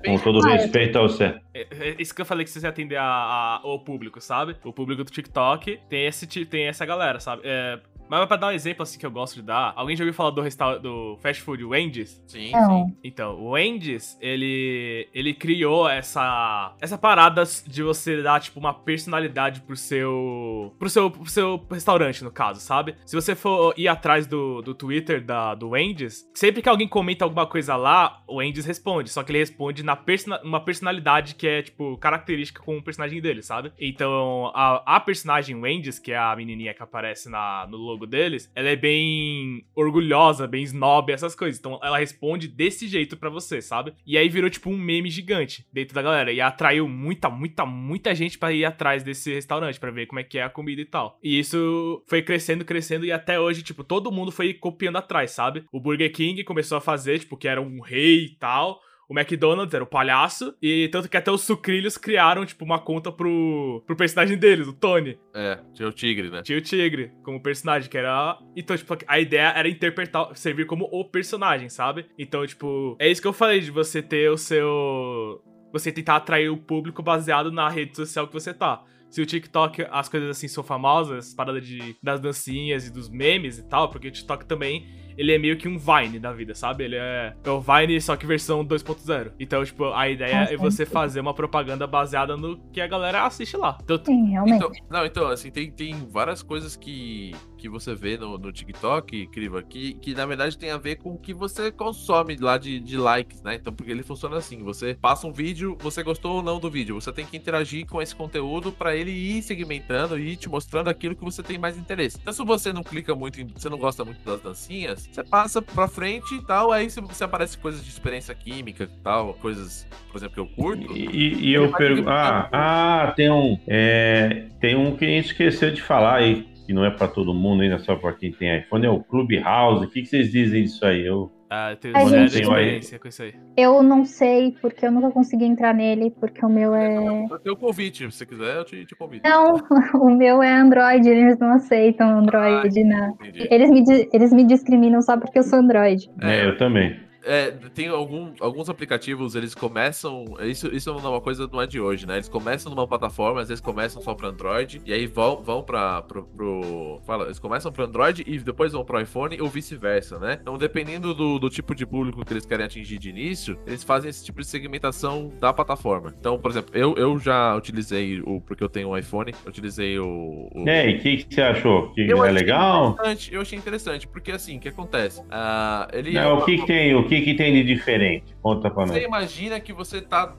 Com 0.06 0.18
todo 0.18 0.44
Ah, 0.48 0.54
respeito 0.54 0.98
ao 0.98 1.08
sério. 1.10 1.40
É, 1.54 1.68
é 1.80 1.96
isso 2.00 2.16
que 2.16 2.22
eu 2.22 2.26
falei 2.26 2.44
que 2.44 2.50
você 2.50 2.66
atender 2.66 2.96
a, 2.96 3.04
a- 3.04 3.60
ao 3.64 3.80
público, 3.80 4.20
sabe? 4.20 4.56
O 4.64 4.74
público 4.74 5.04
do 5.04 5.12
TikTok 5.12 5.80
tem, 5.90 6.06
esse, 6.06 6.26
tem 6.46 6.64
essa 6.66 6.86
galera, 6.86 7.20
sabe? 7.20 7.44
É, 7.46 7.80
mas 8.20 8.28
pra 8.28 8.36
dar 8.36 8.48
um 8.48 8.52
exemplo 8.52 8.84
assim 8.84 9.00
que 9.00 9.06
eu 9.06 9.12
gosto 9.12 9.36
de 9.36 9.42
dar, 9.42 9.72
alguém 9.74 9.96
já 9.96 10.04
ouviu 10.04 10.14
falar 10.14 10.32
do, 10.32 10.42
restaur 10.42 10.80
do 10.80 11.18
fast 11.22 11.42
food 11.42 11.64
Wendy's? 11.64 12.22
Sim, 12.28 12.52
Não. 12.52 12.86
sim. 12.88 12.98
Então, 13.02 13.36
o 13.40 13.52
Wendy's, 13.52 14.18
ele, 14.20 15.08
ele 15.14 15.34
criou 15.34 15.88
essa, 15.88 16.76
essa 16.82 16.98
parada 16.98 17.42
de 17.66 17.82
você 17.82 18.22
dar, 18.22 18.42
tipo, 18.42 18.60
uma 18.60 18.74
personalidade 18.74 19.62
pro 19.62 19.78
seu, 19.78 20.76
pro 20.78 20.90
seu, 20.90 21.10
pro 21.10 21.26
seu 21.30 21.66
restaurante, 21.72 22.22
no 22.22 22.32
caso, 22.32 22.60
sabe? 22.60 22.96
Se 23.06 23.16
você 23.16 23.34
for 23.34 23.74
ir 23.78 23.88
atrás 23.88 24.28
do, 24.28 24.62
do 24.62 24.76
Twitter 24.76 25.24
da, 25.24 25.56
do 25.56 25.70
Wendy's, 25.70 26.30
sempre 26.34 26.62
que 26.62 26.68
alguém 26.68 26.90
comenta 26.90 27.24
alguma 27.24 27.48
coisa 27.48 27.78
lá, 27.78 28.22
o 28.28 28.40
Wendy's 28.40 28.66
responde, 28.66 29.10
só 29.10 29.24
que 29.24 29.32
ele 29.32 29.40
responde 29.40 29.84
na 29.84 29.96
persona, 29.96 30.42
uma 30.44 30.60
personalidade 30.60 31.36
que 31.36 31.48
é, 31.48 31.62
tipo, 31.62 31.98
característica 31.98 32.62
com 32.62 32.78
o 32.78 32.84
personagem 32.84 33.22
dele, 33.22 33.42
sabe? 33.42 33.72
Então, 33.80 34.52
a, 34.54 34.98
a 34.98 35.00
personagem 35.00 35.56
Wendy's, 35.56 35.98
que 35.98 36.12
é 36.12 36.18
a 36.18 36.36
menininha 36.36 36.74
que 36.74 36.84
aparece 36.84 37.30
na, 37.30 37.66
no 37.68 37.78
logo 37.78 38.01
deles, 38.08 38.52
ela 38.56 38.70
é 38.70 38.76
bem 38.76 39.66
orgulhosa, 39.76 40.48
bem 40.48 40.64
snob, 40.64 41.12
essas 41.12 41.36
coisas. 41.36 41.60
Então, 41.60 41.80
ela 41.84 42.00
responde 42.00 42.48
desse 42.48 42.88
jeito 42.88 43.18
pra 43.18 43.30
você, 43.30 43.62
sabe? 43.62 43.94
E 44.06 44.18
aí 44.18 44.30
virou, 44.30 44.50
tipo, 44.50 44.70
um 44.70 44.78
meme 44.78 45.10
gigante 45.10 45.66
dentro 45.72 45.94
da 45.96 46.02
galera. 46.02 46.32
E 46.32 46.42
atraiu 46.42 46.88
muita, 46.88 47.30
muita, 47.30 47.66
muita 47.66 48.14
gente 48.16 48.38
pra 48.38 48.52
ir 48.52 48.66
atrás 48.66 49.04
desse 49.04 49.34
restaurante, 49.34 49.80
pra 49.80 49.92
ver 49.92 50.06
como 50.06 50.20
é 50.20 50.24
que 50.24 50.38
é 50.38 50.44
a 50.44 50.50
comida 50.50 50.82
e 50.82 50.86
tal. 50.86 51.20
E 51.24 51.40
isso 51.40 52.04
foi 52.08 52.22
crescendo, 52.22 52.66
crescendo, 52.66 53.06
e 53.06 53.12
até 53.12 53.40
hoje, 53.40 53.64
tipo, 53.64 53.84
todo 53.84 54.12
mundo 54.12 54.32
foi 54.32 54.54
copiando 54.54 54.98
atrás, 54.98 55.32
sabe? 55.32 55.64
O 55.72 55.80
Burger 55.80 56.12
King 56.12 56.44
começou 56.44 56.78
a 56.78 56.82
fazer, 56.82 57.20
tipo, 57.20 57.38
que 57.38 57.48
era 57.48 57.62
um 57.62 57.82
rei 57.82 58.26
e 58.26 58.36
tal. 58.38 58.82
O 59.12 59.20
McDonald's 59.20 59.74
era 59.74 59.84
o 59.84 59.88
palhaço, 59.88 60.56
e 60.62 60.88
tanto 60.88 61.10
que 61.10 61.18
até 61.18 61.30
os 61.30 61.42
sucrilhos 61.42 61.98
criaram, 61.98 62.46
tipo, 62.46 62.64
uma 62.64 62.80
conta 62.80 63.12
pro, 63.12 63.84
pro 63.86 63.94
personagem 63.94 64.38
deles, 64.38 64.70
o 64.70 64.74
Tony. 64.74 65.20
É, 65.36 65.60
tinha 65.74 65.90
o 65.90 65.92
tigre, 65.92 66.30
né? 66.30 66.42
Tinha 66.42 66.58
o 66.58 66.62
Tigre 66.62 67.12
como 67.22 67.44
personagem, 67.44 67.90
que 67.90 67.98
era. 67.98 68.40
Então, 68.56 68.78
tipo, 68.78 68.98
a 69.06 69.20
ideia 69.20 69.50
era 69.50 69.68
interpretar, 69.68 70.34
servir 70.38 70.66
como 70.66 70.88
o 70.90 71.04
personagem, 71.04 71.68
sabe? 71.68 72.06
Então, 72.18 72.48
tipo, 72.48 72.96
é 72.98 73.10
isso 73.10 73.22
que 73.22 73.28
eu 73.28 73.34
falei 73.34 73.60
de 73.60 73.70
você 73.70 74.02
ter 74.02 74.32
o 74.32 74.38
seu. 74.38 75.44
Você 75.74 75.92
tentar 75.92 76.16
atrair 76.16 76.50
o 76.50 76.56
público 76.56 77.04
baseado 77.04 77.52
na 77.52 77.68
rede 77.68 77.98
social 77.98 78.28
que 78.28 78.34
você 78.34 78.54
tá. 78.54 78.82
Se 79.10 79.22
o 79.22 79.26
TikTok, 79.26 79.88
as 79.92 80.08
coisas 80.08 80.30
assim 80.30 80.48
são 80.48 80.64
famosas, 80.64 81.28
as 81.28 81.34
paradas 81.34 81.68
de, 81.68 81.98
das 82.02 82.22
dancinhas 82.22 82.88
e 82.88 82.94
dos 82.94 83.10
memes 83.10 83.58
e 83.58 83.68
tal, 83.68 83.90
porque 83.90 84.08
o 84.08 84.12
TikTok 84.12 84.46
também 84.46 84.88
ele 85.18 85.34
é 85.34 85.38
meio 85.38 85.58
que 85.58 85.68
um 85.68 85.78
Vine 85.78 86.20
da 86.20 86.32
vida, 86.32 86.54
sabe? 86.56 86.86
Ele 86.86 86.96
é, 86.96 87.34
é 87.44 87.50
o 87.50 87.60
Vine, 87.60 88.00
só 88.02 88.16
que 88.16 88.26
versão 88.26 88.66
2.0. 88.66 89.32
Então, 89.40 89.64
tipo, 89.64 89.86
a 89.94 90.10
ideia 90.10 90.48
é 90.52 90.58
você 90.58 90.86
fazer 90.86 91.20
uma 91.20 91.34
propaganda 91.34 91.86
baseada 91.88 92.38
no 92.38 92.58
que 92.72 92.82
a 92.82 92.88
galera 92.88 93.26
assiste 93.26 93.58
lá. 93.58 93.78
Então, 93.84 94.00
Sim, 94.04 94.32
realmente. 94.32 94.56
Então, 94.56 94.72
não, 94.90 95.06
então, 95.06 95.28
assim, 95.28 95.52
tem, 95.52 95.72
tem 95.72 95.94
várias 96.10 96.44
coisas 96.44 96.76
que, 96.76 97.34
que 97.58 97.70
você 97.70 97.94
vê 97.94 98.18
no, 98.18 98.38
no 98.38 98.52
TikTok, 98.52 99.28
Criva, 99.28 99.62
que, 99.62 99.94
que 99.96 100.14
na 100.14 100.26
verdade 100.26 100.58
tem 100.58 100.72
a 100.72 100.78
ver 100.78 100.98
com 100.98 101.14
o 101.14 101.18
que 101.18 101.34
você 101.34 101.72
consome 101.72 102.36
lá 102.38 102.58
de, 102.58 102.80
de 102.80 102.98
likes, 102.98 103.42
né? 103.42 103.56
Então, 103.56 103.74
porque 103.74 103.92
ele 103.92 104.04
funciona 104.04 104.38
assim: 104.38 104.64
você 104.64 104.96
passa 105.00 105.28
um 105.28 105.32
vídeo, 105.32 105.78
você 105.80 106.04
gostou 106.04 106.38
ou 106.38 106.44
não 106.44 106.60
do 106.60 106.70
vídeo, 106.70 107.00
você 107.00 107.12
tem 107.12 107.26
que 107.26 107.38
interagir 107.38 107.86
com 107.86 108.02
esse 108.02 108.16
conteúdo 108.16 108.72
para 108.72 108.96
ele 108.96 109.12
ir 109.12 109.42
segmentando 109.44 110.18
e 110.18 110.32
ir 110.32 110.36
te 110.38 110.50
mostrando 110.50 110.90
aquilo 110.90 111.16
que 111.16 111.24
você 111.24 111.44
tem 111.44 111.58
mais 111.58 111.78
interesse. 111.78 112.18
Então, 112.22 112.34
se 112.34 112.44
você 112.44 112.74
não 112.74 112.84
clica 112.84 113.14
muito, 113.16 113.40
em, 113.42 113.48
você 113.48 113.70
não 113.70 113.78
gosta 113.78 114.04
muito 114.04 114.24
das 114.24 114.42
dancinhas, 114.42 115.01
você 115.12 115.24
passa 115.24 115.62
pra 115.62 115.88
frente 115.88 116.36
e 116.36 116.46
tal, 116.46 116.72
aí 116.72 116.90
se 116.90 117.24
aparece 117.24 117.58
coisas 117.58 117.84
de 117.84 117.90
experiência 117.90 118.34
química 118.36 118.84
e 118.84 119.04
tal, 119.04 119.34
coisas, 119.36 119.88
por 120.12 120.18
exemplo, 120.18 120.34
que 120.36 120.40
eu 120.40 120.48
curto. 120.48 120.96
E, 120.96 121.50
e 121.50 121.54
eu 121.54 121.72
pergunto. 121.72 122.10
Ah, 122.10 122.50
ah, 122.52 123.14
tem 123.16 123.30
um. 123.32 123.58
É, 123.68 124.48
tem 124.60 124.76
um 124.76 124.96
que 124.96 125.06
a 125.06 125.08
gente 125.08 125.28
esqueceu 125.28 125.72
de 125.72 125.82
falar 125.82 126.18
aí, 126.18 126.48
que 126.66 126.74
não 126.74 126.86
é 126.86 126.90
pra 126.90 127.08
todo 127.08 127.34
mundo, 127.34 127.64
ainda 127.64 127.80
só 127.80 127.96
pra 127.96 128.14
quem 128.14 128.32
tem 128.32 128.60
iPhone, 128.60 128.86
é 128.86 128.90
o 128.90 129.04
Clubhouse. 129.04 129.86
O 129.86 129.90
que, 129.90 130.02
que 130.02 130.08
vocês 130.08 130.32
dizem 130.32 130.64
disso 130.64 130.86
aí? 130.86 131.06
Eu, 131.06 131.32
ah, 131.52 131.68
A 131.68 132.06
zero 132.06 132.10
gente- 132.30 132.42
experiência 132.42 132.98
com 132.98 133.08
isso 133.10 133.24
aí. 133.24 133.34
Eu 133.58 133.84
não 133.84 134.06
sei, 134.06 134.56
porque 134.62 134.86
eu 134.86 134.92
nunca 134.92 135.12
consegui 135.12 135.44
entrar 135.44 135.74
nele, 135.74 136.10
porque 136.20 136.44
o 136.46 136.50
meu 136.50 136.74
é. 136.74 136.98
Eu 137.30 137.38
tenho 137.40 137.58
convite, 137.58 137.98
se 138.10 138.18
você 138.18 138.26
quiser, 138.26 138.56
eu 138.56 138.64
te, 138.64 138.86
te 138.86 138.96
convido. 138.96 139.28
Não, 139.28 139.56
o 140.02 140.10
meu 140.10 140.42
é 140.42 140.54
Android, 140.54 141.08
eles 141.10 141.38
não 141.38 141.54
aceitam 141.54 142.18
Android, 142.20 142.84
não. 142.86 143.10
Entendi. 143.16 143.48
Eles 143.52 143.70
me, 143.70 143.84
eles 144.14 144.32
me 144.32 144.44
discriminam 144.46 145.02
só 145.02 145.18
porque 145.18 145.40
eu 145.40 145.44
sou 145.44 145.60
Android. 145.60 146.10
é, 146.22 146.46
eu 146.48 146.58
também. 146.58 146.98
É, 147.24 147.52
tem 147.74 147.88
algum, 147.88 148.34
alguns 148.40 148.70
aplicativos, 148.70 149.36
eles 149.36 149.54
começam. 149.54 150.26
Isso, 150.42 150.68
isso 150.74 150.94
não 150.94 151.00
é 151.06 151.10
uma 151.10 151.22
coisa 151.22 151.48
não 151.52 151.62
é 151.62 151.68
de 151.68 151.80
hoje, 151.80 152.06
né? 152.08 152.16
Eles 152.16 152.30
começam 152.30 152.74
numa 152.74 152.88
plataforma, 152.88 153.42
às 153.42 153.48
vezes 153.50 153.62
começam 153.62 154.02
só 154.02 154.14
para 154.14 154.30
Android, 154.30 154.82
e 154.86 154.94
aí 154.94 155.08
vão, 155.08 155.42
vão 155.42 155.64
para 155.64 156.02
pro, 156.02 156.24
pro- 156.24 157.02
Fala, 157.06 157.26
eles 157.26 157.40
começam 157.40 157.72
para 157.72 157.86
Android 157.86 158.24
e 158.26 158.40
depois 158.40 158.72
vão 158.72 158.84
pro 158.84 159.00
iPhone 159.00 159.40
ou 159.42 159.48
vice-versa, 159.48 160.20
né? 160.20 160.40
Então, 160.42 160.58
dependendo 160.58 161.14
do, 161.14 161.40
do 161.40 161.50
tipo 161.50 161.76
de 161.76 161.86
público 161.86 162.26
que 162.26 162.34
eles 162.34 162.46
querem 162.46 162.66
atingir 162.66 162.98
de 162.98 163.10
início, 163.10 163.58
eles 163.66 163.84
fazem 163.84 164.10
esse 164.10 164.24
tipo 164.24 164.40
de 164.42 164.48
segmentação 164.48 165.32
da 165.40 165.54
plataforma. 165.54 166.14
Então, 166.20 166.40
por 166.40 166.52
exemplo, 166.52 166.72
eu, 166.76 166.96
eu 166.96 167.20
já 167.20 167.56
utilizei 167.56 168.22
o. 168.22 168.42
Porque 168.42 168.64
eu 168.64 168.70
tenho 168.70 168.90
um 168.90 168.98
iPhone, 168.98 169.34
eu 169.46 169.50
utilizei 169.50 170.00
o. 170.00 170.50
o 170.54 170.66
E 170.66 170.70
aí, 170.70 170.96
o 170.96 171.00
que, 171.00 171.18
que 171.18 171.36
você 171.36 171.42
achou? 171.42 171.92
Que 171.94 172.02
eu 172.02 172.24
é 172.24 172.32
legal? 172.32 172.96
eu 173.32 173.42
achei 173.42 173.58
interessante, 173.58 174.08
porque 174.08 174.32
assim, 174.32 174.58
o 174.58 174.60
que 174.60 174.70
acontece? 174.70 175.22
Ah, 175.30 175.88
ele 175.94 176.12
Não, 176.12 176.40
o 176.40 176.46
que, 176.46 176.58
que 176.58 176.66
tem, 176.66 176.96
o 176.96 177.08
que, 177.12 177.22
que 177.22 177.34
tem 177.34 177.52
de 177.54 177.64
diferente? 177.64 178.34
Conta 178.42 178.70
pra 178.72 178.86
Você 178.86 178.94
nós. 178.94 179.04
imagina 179.04 179.60
que 179.60 179.74
você 179.74 180.02
tá. 180.02 180.34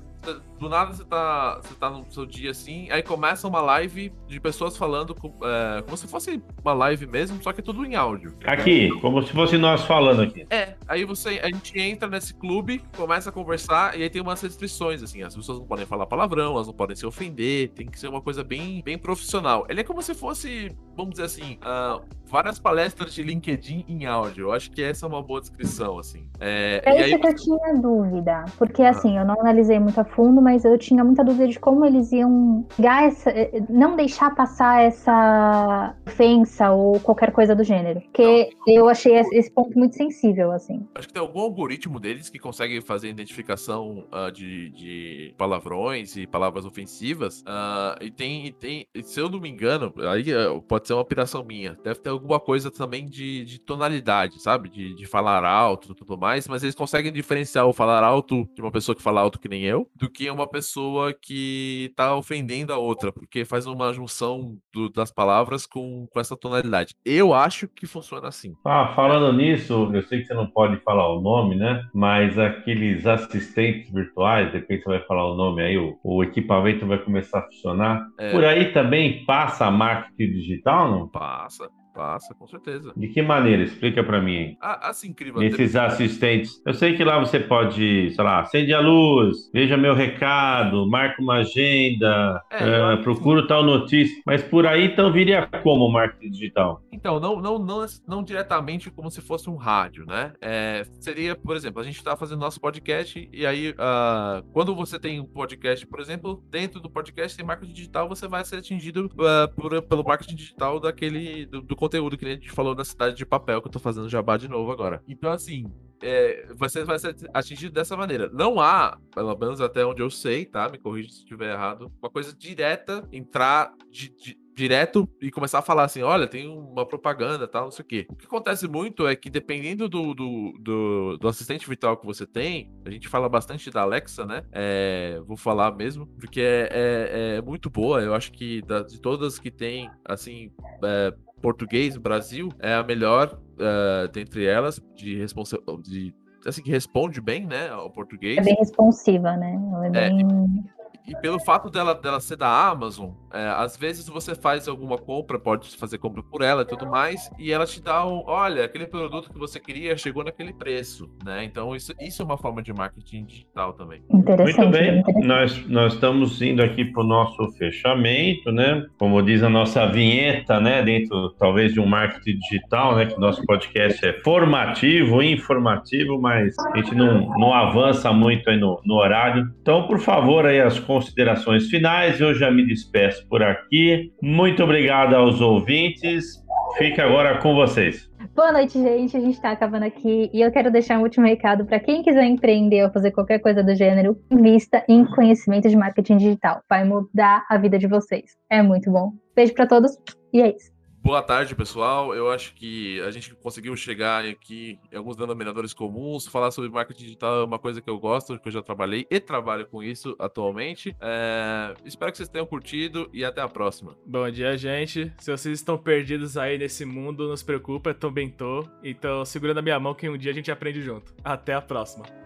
Do 0.63 0.69
nada 0.69 0.93
você 0.93 1.05
tá, 1.05 1.61
você 1.61 1.75
tá 1.75 1.91
no 1.91 2.07
seu 2.09 2.25
dia 2.25 2.53
assim, 2.53 2.89
aí 2.93 3.03
começa 3.03 3.49
uma 3.49 3.61
live 3.61 4.13
de 4.29 4.39
pessoas 4.39 4.77
falando 4.77 5.13
com- 5.13 5.35
é, 5.45 5.83
como 5.83 5.97
se 5.97 6.07
fosse 6.07 6.41
uma 6.63 6.73
live 6.73 7.05
mesmo, 7.09 7.43
só 7.43 7.53
que 7.53 7.59
é 7.61 7.65
tudo 7.65 7.85
em 7.85 7.97
áudio. 7.97 8.33
Aqui, 8.45 8.89
como 9.01 9.21
se 9.27 9.33
fosse 9.33 9.59
nós 9.59 9.83
falando 9.83 10.23
aqui. 10.23 10.47
É, 10.51 10.75
aí 10.87 11.05
você, 11.05 11.41
a 11.43 11.47
gente 11.49 11.77
entra 11.81 12.09
nesse 12.09 12.33
clube, 12.35 12.81
começa 12.97 13.31
a 13.31 13.33
conversar, 13.33 13.99
e 13.99 14.05
aí 14.05 14.09
tem 14.09 14.23
umas 14.23 14.41
restrições, 14.41 15.03
assim, 15.03 15.21
as 15.25 15.35
pessoas 15.35 15.59
não 15.59 15.67
podem 15.67 15.85
falar 15.85 16.07
palavrão, 16.07 16.53
elas 16.55 16.69
não 16.69 16.75
podem 16.75 16.95
se 16.95 17.05
ofender, 17.05 17.71
tem 17.71 17.87
que 17.89 17.99
ser 17.99 18.07
uma 18.07 18.21
coisa 18.23 18.45
bem, 18.45 18.81
bem 18.85 18.97
profissional. 18.97 19.67
Ele 19.69 19.81
é 19.81 19.85
como 19.85 20.01
se 20.01 20.15
fosse, 20.15 20.71
vamos 20.97 21.11
dizer 21.15 21.25
assim, 21.25 21.59
ah, 21.61 22.01
várias 22.31 22.59
palestras 22.61 23.13
de 23.13 23.23
LinkedIn 23.25 23.85
em 23.89 24.07
áudio. 24.07 24.45
Eu 24.47 24.53
acho 24.53 24.71
que 24.71 24.81
essa 24.83 25.07
é 25.07 25.09
uma 25.09 25.23
boa 25.23 25.41
descrição, 25.41 25.99
assim. 25.99 26.29
É, 26.41 26.81
É 26.85 26.95
e 27.01 27.03
aí 27.03 27.11
isso 27.11 27.19
que 27.21 27.27
eu 27.27 27.35
tinha 27.35 27.75
dúvida. 27.81 28.45
Porque, 28.57 28.83
assim, 28.83 29.19
eu 29.19 29.25
não 29.25 29.39
analisei 29.41 29.79
muito 29.79 30.01
a 30.01 30.05
fundo, 30.05 30.41
mas 30.41 30.52
eu 30.65 30.79
tinha 30.79 31.03
muita 31.05 31.25
dúvida 31.25 31.49
de 31.49 31.59
como 31.59 31.85
eles 31.85 32.13
iam 32.13 32.67
pegar 32.77 33.05
essa. 33.05 33.31
eh, 33.31 33.63
não 33.69 33.97
deixar 33.97 34.35
passar 34.35 34.83
essa 34.83 35.95
ofensa 36.07 36.71
ou 36.71 37.01
qualquer 37.01 37.33
coisa 37.33 37.55
do 37.55 37.65
gênero. 37.65 38.01
Porque 38.01 38.51
eu 38.67 38.89
achei 38.89 39.15
esse 39.17 39.33
esse 39.37 39.51
ponto 39.51 39.77
muito 39.79 39.97
sensível, 39.97 40.53
assim. 40.53 40.87
Acho 40.95 41.09
que 41.09 41.15
tem 41.15 41.21
algum 41.23 41.41
algoritmo 41.41 41.99
deles 41.99 42.29
que 42.29 42.39
consegue 42.39 42.81
fazer 42.81 43.09
identificação 43.09 44.05
ah, 44.13 44.31
de, 44.31 44.71
de 44.71 45.35
palavrões 45.37 46.17
e 46.17 46.27
palavras 46.27 46.65
ofensivas. 46.65 47.43
ah, 47.47 47.97
e 48.01 48.11
tem, 48.11 48.47
e 48.47 48.53
tem, 48.53 48.87
se 49.03 49.21
eu 49.21 49.29
não 49.29 49.41
me 49.41 49.49
engano, 49.49 49.93
aí 50.11 50.33
ah, 50.33 50.61
pode 50.67 50.87
ser 50.87 50.95
uma 50.95 51.03
operação 51.03 51.45
minha. 51.45 51.77
Deve 51.83 52.01
ter 52.01 52.11
alguma 52.11 52.39
coisa 52.41 52.71
também 52.71 53.07
de, 53.07 53.45
de 53.45 53.59
tonalidade, 53.59 54.41
sabe? 54.41 54.69
De, 54.69 54.95
de 54.95 55.07
falar 55.07 55.45
alto 55.45 55.93
e 55.93 55.95
tudo 55.95 56.17
mais. 56.19 56.47
Mas 56.49 56.63
eles 56.63 56.75
conseguem 56.75 57.13
diferenciar 57.13 57.67
o 57.67 57.73
falar 57.73 58.03
alto 58.05 58.49
de 58.55 58.61
uma 58.61 58.71
pessoa 58.71 58.95
que 58.95 59.03
fala 59.03 59.21
alto 59.21 59.39
que 59.41 59.49
nem 59.49 59.63
eu, 59.65 59.89
do 59.95 60.09
que 60.11 60.31
uma 60.31 60.42
pessoa 60.49 61.13
que 61.13 61.93
tá 61.97 62.15
ofendendo 62.17 62.73
a 62.73 62.79
outra, 62.79 63.13
porque 63.13 63.45
faz 63.45 63.67
uma 63.67 63.93
junção 63.93 64.57
do- 64.73 64.89
das 64.91 65.11
palavras 65.11 65.67
com, 65.67 66.07
com 66.13 66.21
essa 66.21 66.37
tonalidade. 66.37 66.95
Eu 67.05 67.33
acho 67.35 67.69
que 67.69 67.87
funciona 67.87 68.29
assim. 68.29 68.55
Ah, 68.65 68.93
falando 68.95 69.33
nisso, 69.37 69.91
eu 69.93 70.03
sei 70.03 70.21
que 70.21 70.27
você 70.27 70.35
não 70.35 70.47
pode 70.47 70.77
falar 70.83 71.09
o 71.13 71.21
nome, 71.21 71.57
né? 71.57 71.83
Mas 71.95 72.39
aqueles 72.39 73.07
assistentes 73.07 73.91
virtuais, 73.93 74.51
de 74.53 74.59
repente 74.59 74.83
você 74.85 74.91
vai 74.91 75.07
falar 75.07 75.31
o 75.31 75.35
nome 75.37 75.63
aí, 75.63 75.77
o, 75.79 75.99
o 76.03 76.23
equipamento 76.23 76.87
vai 76.87 76.99
começar 76.99 77.41
a 77.41 77.43
funcionar. 77.47 78.07
É. 78.19 78.31
Por 78.33 78.45
aí 78.45 78.73
também 78.73 79.25
passa 79.25 79.67
a 79.67 79.71
marketing 79.71 80.33
digital, 80.33 80.91
não? 80.91 81.09
Passa, 81.09 81.69
passa, 81.93 82.35
com 82.35 82.47
certeza. 82.47 82.93
De 82.97 83.09
que 83.09 83.23
maneira? 83.23 83.63
Explica 83.63 84.03
pra 84.03 84.21
mim 84.21 84.37
aí. 84.37 84.57
Ah, 84.61 84.89
assim, 84.91 85.09
incrível. 85.09 85.41
Nesses 85.41 85.77
assistentes. 85.77 86.61
Eu 86.67 86.75
sei 86.75 86.97
que 86.97 87.05
lá 87.05 87.19
você 87.19 87.39
pode, 87.41 88.13
sei 88.15 88.25
lá, 88.25 88.41
acende 88.41 88.73
a 88.73 88.81
luz, 88.81 89.51
veja 89.53 89.77
meu 89.77 89.95
recado, 89.95 90.89
marca 90.89 91.21
uma 91.23 91.37
agenda, 91.37 92.43
É, 92.51 92.65
eh, 92.65 92.79
eu 92.79 92.85
acho 92.87 92.97
que 92.99 93.03
procura 93.05 93.47
tal 93.47 93.63
notícia. 93.63 94.21
Mas 94.27 94.43
por 94.43 94.67
aí 94.67 94.85
então 94.87 95.13
viria 95.13 95.47
como 95.63 95.91
marketing 95.91 96.31
digital? 96.31 96.83
Então, 96.93 97.19
não, 97.19 97.41
não, 97.41 97.59
não, 97.59 97.87
não 98.07 98.23
diretamente 98.23 98.91
como 98.91 99.11
se 99.11 99.21
fosse 99.21 99.49
um 99.51 99.57
rádio, 99.57 100.07
né? 100.07 100.33
É, 100.41 100.85
seria, 101.01 101.35
por 101.35 101.57
exemplo, 101.57 101.81
a 101.81 101.85
gente 101.85 101.97
está 101.97 102.17
fazendo 102.17 102.41
nosso 102.41 102.61
podcast 102.61 103.29
e 103.33 103.47
aí, 103.47 103.75
ah, 103.79 104.43
quando 104.53 104.75
você 104.75 104.99
tem 104.99 105.21
um 105.21 105.25
podcast, 105.25 105.87
por 105.87 106.01
exemplo, 106.01 106.43
dentro 106.51 106.81
do 106.81 106.91
podcast 106.91 107.37
tem 107.37 107.45
marketing 107.47 107.73
digital, 107.73 108.09
você 108.09 108.29
vai 108.29 108.45
ser 108.45 108.57
atingido 108.57 109.11
ah, 109.21 109.49
por- 109.55 109.83
pelo 109.83 110.05
marketing 110.05 110.37
digital 110.37 110.79
daquele 110.81 111.47
do, 111.47 111.61
do 111.63 111.77
conteúdo 111.83 112.17
que 112.17 112.25
a 112.25 112.29
gente 112.29 112.49
falou 112.51 112.77
da 112.77 112.85
cidade 112.85 113.17
de 113.17 113.27
papel, 113.27 113.61
que 113.61 113.67
eu 113.67 113.73
tô 113.73 113.81
fazendo 113.81 114.09
jabá 114.09 114.37
de 114.37 114.47
novo 114.47 114.71
agora. 114.71 115.03
Então, 115.09 115.33
assim, 115.33 115.67
é, 116.01 116.47
você 116.55 116.85
vai 116.85 116.97
ser 116.97 117.17
atingido 117.35 117.75
dessa 117.75 117.97
maneira. 117.97 118.31
Não 118.33 118.61
há, 118.61 118.97
pelo 119.13 119.37
menos 119.37 119.61
até 119.61 119.85
onde 119.85 120.01
eu 120.01 120.09
sei, 120.09 120.45
tá? 120.47 120.69
Me 120.69 120.79
corrija 120.79 121.11
se 121.11 121.19
estiver 121.19 121.53
errado, 121.53 121.91
uma 122.01 122.09
coisa 122.09 122.33
direta, 122.33 123.07
entrar 123.13 123.73
de- 123.91 124.11
de- 124.11 124.39
direto 124.55 125.09
e 125.21 125.31
começar 125.31 125.59
a 125.61 125.63
falar 125.63 125.85
assim: 125.85 126.03
olha, 126.03 126.27
tem 126.27 126.49
uma 126.49 126.87
propaganda, 126.87 127.49
tal, 127.49 127.65
não 127.65 127.71
sei 127.71 127.83
o 127.83 127.87
quê. 127.87 128.07
O 128.11 128.17
que 128.17 128.27
acontece 128.27 128.69
muito 128.69 129.07
é 129.07 129.17
que, 129.17 129.31
dependendo 129.31 129.89
do, 129.89 130.15
do, 130.15 130.53
do, 130.61 131.17
do 131.19 131.29
assistente 131.29 131.69
virtual 131.69 131.97
que 131.97 132.07
você 132.07 132.27
tem, 132.27 132.73
a 132.85 132.91
gente 132.91 133.09
fala 133.09 133.29
bastante 133.29 133.71
da 133.71 133.83
Alexa, 133.83 134.25
né? 134.25 134.43
É, 134.53 135.21
vou 135.27 135.37
falar 135.37 135.75
mesmo, 135.75 136.07
porque 136.19 136.41
é, 136.41 136.69
é, 136.73 137.37
é 137.37 137.43
muito 137.43 137.71
boa. 137.71 138.01
Eu 138.03 138.15
acho 138.15 138.33
que 138.33 138.63
da- 138.63 138.83
de 138.83 139.01
todas 139.01 139.39
que 139.39 139.51
tem, 139.51 139.91
assim, 140.05 140.51
é, 140.85 141.15
português, 141.41 141.97
Brasil, 141.97 142.49
é 142.61 142.75
a 142.75 142.83
melhor 142.83 143.39
é, 143.59 144.09
dentre 144.09 144.45
elas, 144.45 144.81
de 144.95 145.17
responsa 145.17 145.59
de 145.83 146.15
assim, 146.45 146.63
que 146.63 146.71
responde 146.71 147.21
bem, 147.21 147.47
né, 147.47 147.69
ao 147.69 147.89
português. 147.91 148.37
É 148.39 148.43
bem 148.43 148.57
responsiva, 148.59 149.37
né? 149.37 149.55
Ela 149.73 149.87
é 149.87 149.89
É, 150.07 150.11
bem. 150.11 150.19
e 150.21 150.82
pelo 151.21 151.41
fato 151.41 151.71
dela, 151.71 151.95
dela 151.95 152.21
ser 152.21 152.37
da 152.37 152.49
Amazon, 152.69 153.11
é, 153.33 153.47
às 153.57 153.77
vezes 153.77 154.09
você 154.09 154.35
faz 154.35 154.69
alguma 154.69 154.99
compra, 154.99 155.39
pode 155.39 155.77
fazer 155.77 155.99
compra 155.99 156.23
por 156.23 156.43
ela 156.43 156.63
e 156.63 156.67
tudo 156.67 156.87
mais, 156.87 157.31
e 157.39 157.51
ela 157.51 157.67
te 157.67 157.83
dá 157.83 158.07
um, 158.07 158.23
olha, 158.27 158.65
aquele 158.65 158.87
produto 158.87 159.33
que 159.33 159.39
você 159.39 159.59
queria 159.59 159.97
chegou 159.97 160.23
naquele 160.23 160.53
preço, 160.53 161.11
né? 161.25 161.45
Então 161.45 161.75
isso, 161.75 161.93
isso 162.01 162.23
é 162.23 162.25
uma 162.25 162.37
forma 162.37 162.63
de 162.63 162.73
marketing 162.73 163.25
digital 163.25 163.73
também. 163.73 164.03
Interessante. 164.13 164.57
Muito 164.59 164.71
bem, 164.71 164.99
interessante. 164.99 165.27
nós, 165.27 165.67
nós 165.67 165.95
estamos 165.95 166.43
indo 166.43 166.63
aqui 166.63 166.85
para 166.85 167.03
o 167.03 167.07
nosso 167.07 167.51
fechamento, 167.53 168.53
né? 168.53 168.87
Como 168.99 169.23
diz 169.23 169.43
a 169.43 169.49
nossa 169.49 169.87
vinheta, 169.87 170.61
né? 170.61 170.83
Dentro 170.83 171.31
talvez 171.39 171.73
de 171.73 171.81
um 171.81 171.87
marketing 171.87 172.39
digital, 172.39 172.97
né? 172.97 173.07
Que 173.07 173.19
nosso 173.19 173.45
podcast 173.45 174.05
é 174.07 174.13
formativo, 174.21 175.23
informativo, 175.23 176.21
mas 176.21 176.55
a 176.59 176.77
gente 176.77 176.95
não, 176.95 177.29
não 177.39 177.55
avança 177.55 178.13
muito 178.13 178.49
aí 178.51 178.59
no, 178.59 178.81
no 178.85 178.95
horário. 178.95 179.51
Então, 179.61 179.87
por 179.87 179.99
favor, 179.99 180.47
aí 180.47 180.61
as 180.61 180.79
considerações 180.93 181.69
finais. 181.69 182.21
Eu 182.21 182.35
já 182.35 182.51
me 182.51 182.67
despeço 182.67 183.27
por 183.29 183.43
aqui. 183.43 184.13
Muito 184.23 184.63
obrigado 184.63 185.15
aos 185.15 185.41
ouvintes. 185.41 186.43
Fica 186.77 187.05
agora 187.05 187.39
com 187.39 187.55
vocês. 187.55 188.11
Boa 188.35 188.53
noite, 188.53 188.79
gente. 188.79 189.17
A 189.17 189.21
gente 189.21 189.35
está 189.35 189.51
acabando 189.51 189.85
aqui 189.85 190.31
e 190.33 190.41
eu 190.41 190.51
quero 190.51 190.71
deixar 190.71 190.99
um 190.99 191.03
último 191.03 191.27
recado 191.27 191.65
para 191.65 191.81
quem 191.81 192.03
quiser 192.03 192.25
empreender 192.25 192.85
ou 192.85 192.91
fazer 192.91 193.11
qualquer 193.11 193.39
coisa 193.41 193.63
do 193.63 193.75
gênero, 193.75 194.17
invista 194.31 194.85
em 194.89 195.05
conhecimento 195.05 195.69
de 195.69 195.77
marketing 195.77 196.19
digital. 196.19 196.63
Vai 196.69 196.85
mudar 196.85 197.45
a 197.49 197.57
vida 197.59 197.79
de 197.79 197.87
vocês. 197.87 198.37
É 198.51 198.63
muito 198.63 198.91
bom. 198.91 199.13
Beijo 199.35 199.55
para 199.55 199.67
todos 199.67 199.97
e 200.33 200.41
é 200.41 200.55
isso. 200.55 200.73
Boa 201.03 201.21
tarde, 201.21 201.57
pessoal. 201.57 202.15
Eu 202.15 202.31
acho 202.31 202.55
que 202.55 203.01
a 203.01 203.11
gente 203.11 203.35
conseguiu 203.35 203.77
chegar 203.77 204.25
aqui 204.25 204.79
em 204.93 204.97
alguns 204.97 205.17
denominadores 205.17 205.75
comuns. 205.75 206.29
Falar 206.29 206.53
sobre 206.53 206.71
marketing 206.71 207.03
digital 207.03 207.41
é 207.41 207.45
uma 207.45 207.59
coisa 207.59 207.81
que 207.81 207.91
eu 207.91 207.99
gosto, 207.99 208.39
que 208.39 208.47
eu 208.47 208.53
já 208.53 208.63
trabalhei 208.63 209.05
e 209.11 209.19
trabalho 209.19 209.67
com 209.67 209.83
isso 209.83 210.15
atualmente. 210.17 210.97
É... 211.01 211.75
Espero 211.85 212.13
que 212.13 212.19
vocês 212.19 212.29
tenham 212.29 212.47
curtido 212.47 213.11
e 213.13 213.25
até 213.25 213.41
a 213.41 213.49
próxima. 213.49 213.97
Bom 214.07 214.31
dia, 214.31 214.57
gente. 214.57 215.13
Se 215.19 215.33
vocês 215.33 215.59
estão 215.59 215.77
perdidos 215.77 216.37
aí 216.37 216.57
nesse 216.57 216.85
mundo, 216.85 217.29
não 217.29 217.37
se 217.37 217.45
preocupa, 217.45 217.91
eu 217.91 217.95
também 217.95 218.31
tô. 218.31 218.65
Então, 218.85 219.25
segurando 219.25 219.59
a 219.59 219.63
minha 219.63 219.81
mão 219.81 219.95
que 219.95 220.09
um 220.09 220.17
dia 220.17 220.31
a 220.31 220.35
gente 220.35 220.53
aprende 220.53 220.81
junto. 220.83 221.13
Até 221.25 221.53
a 221.53 221.61
próxima. 221.61 222.22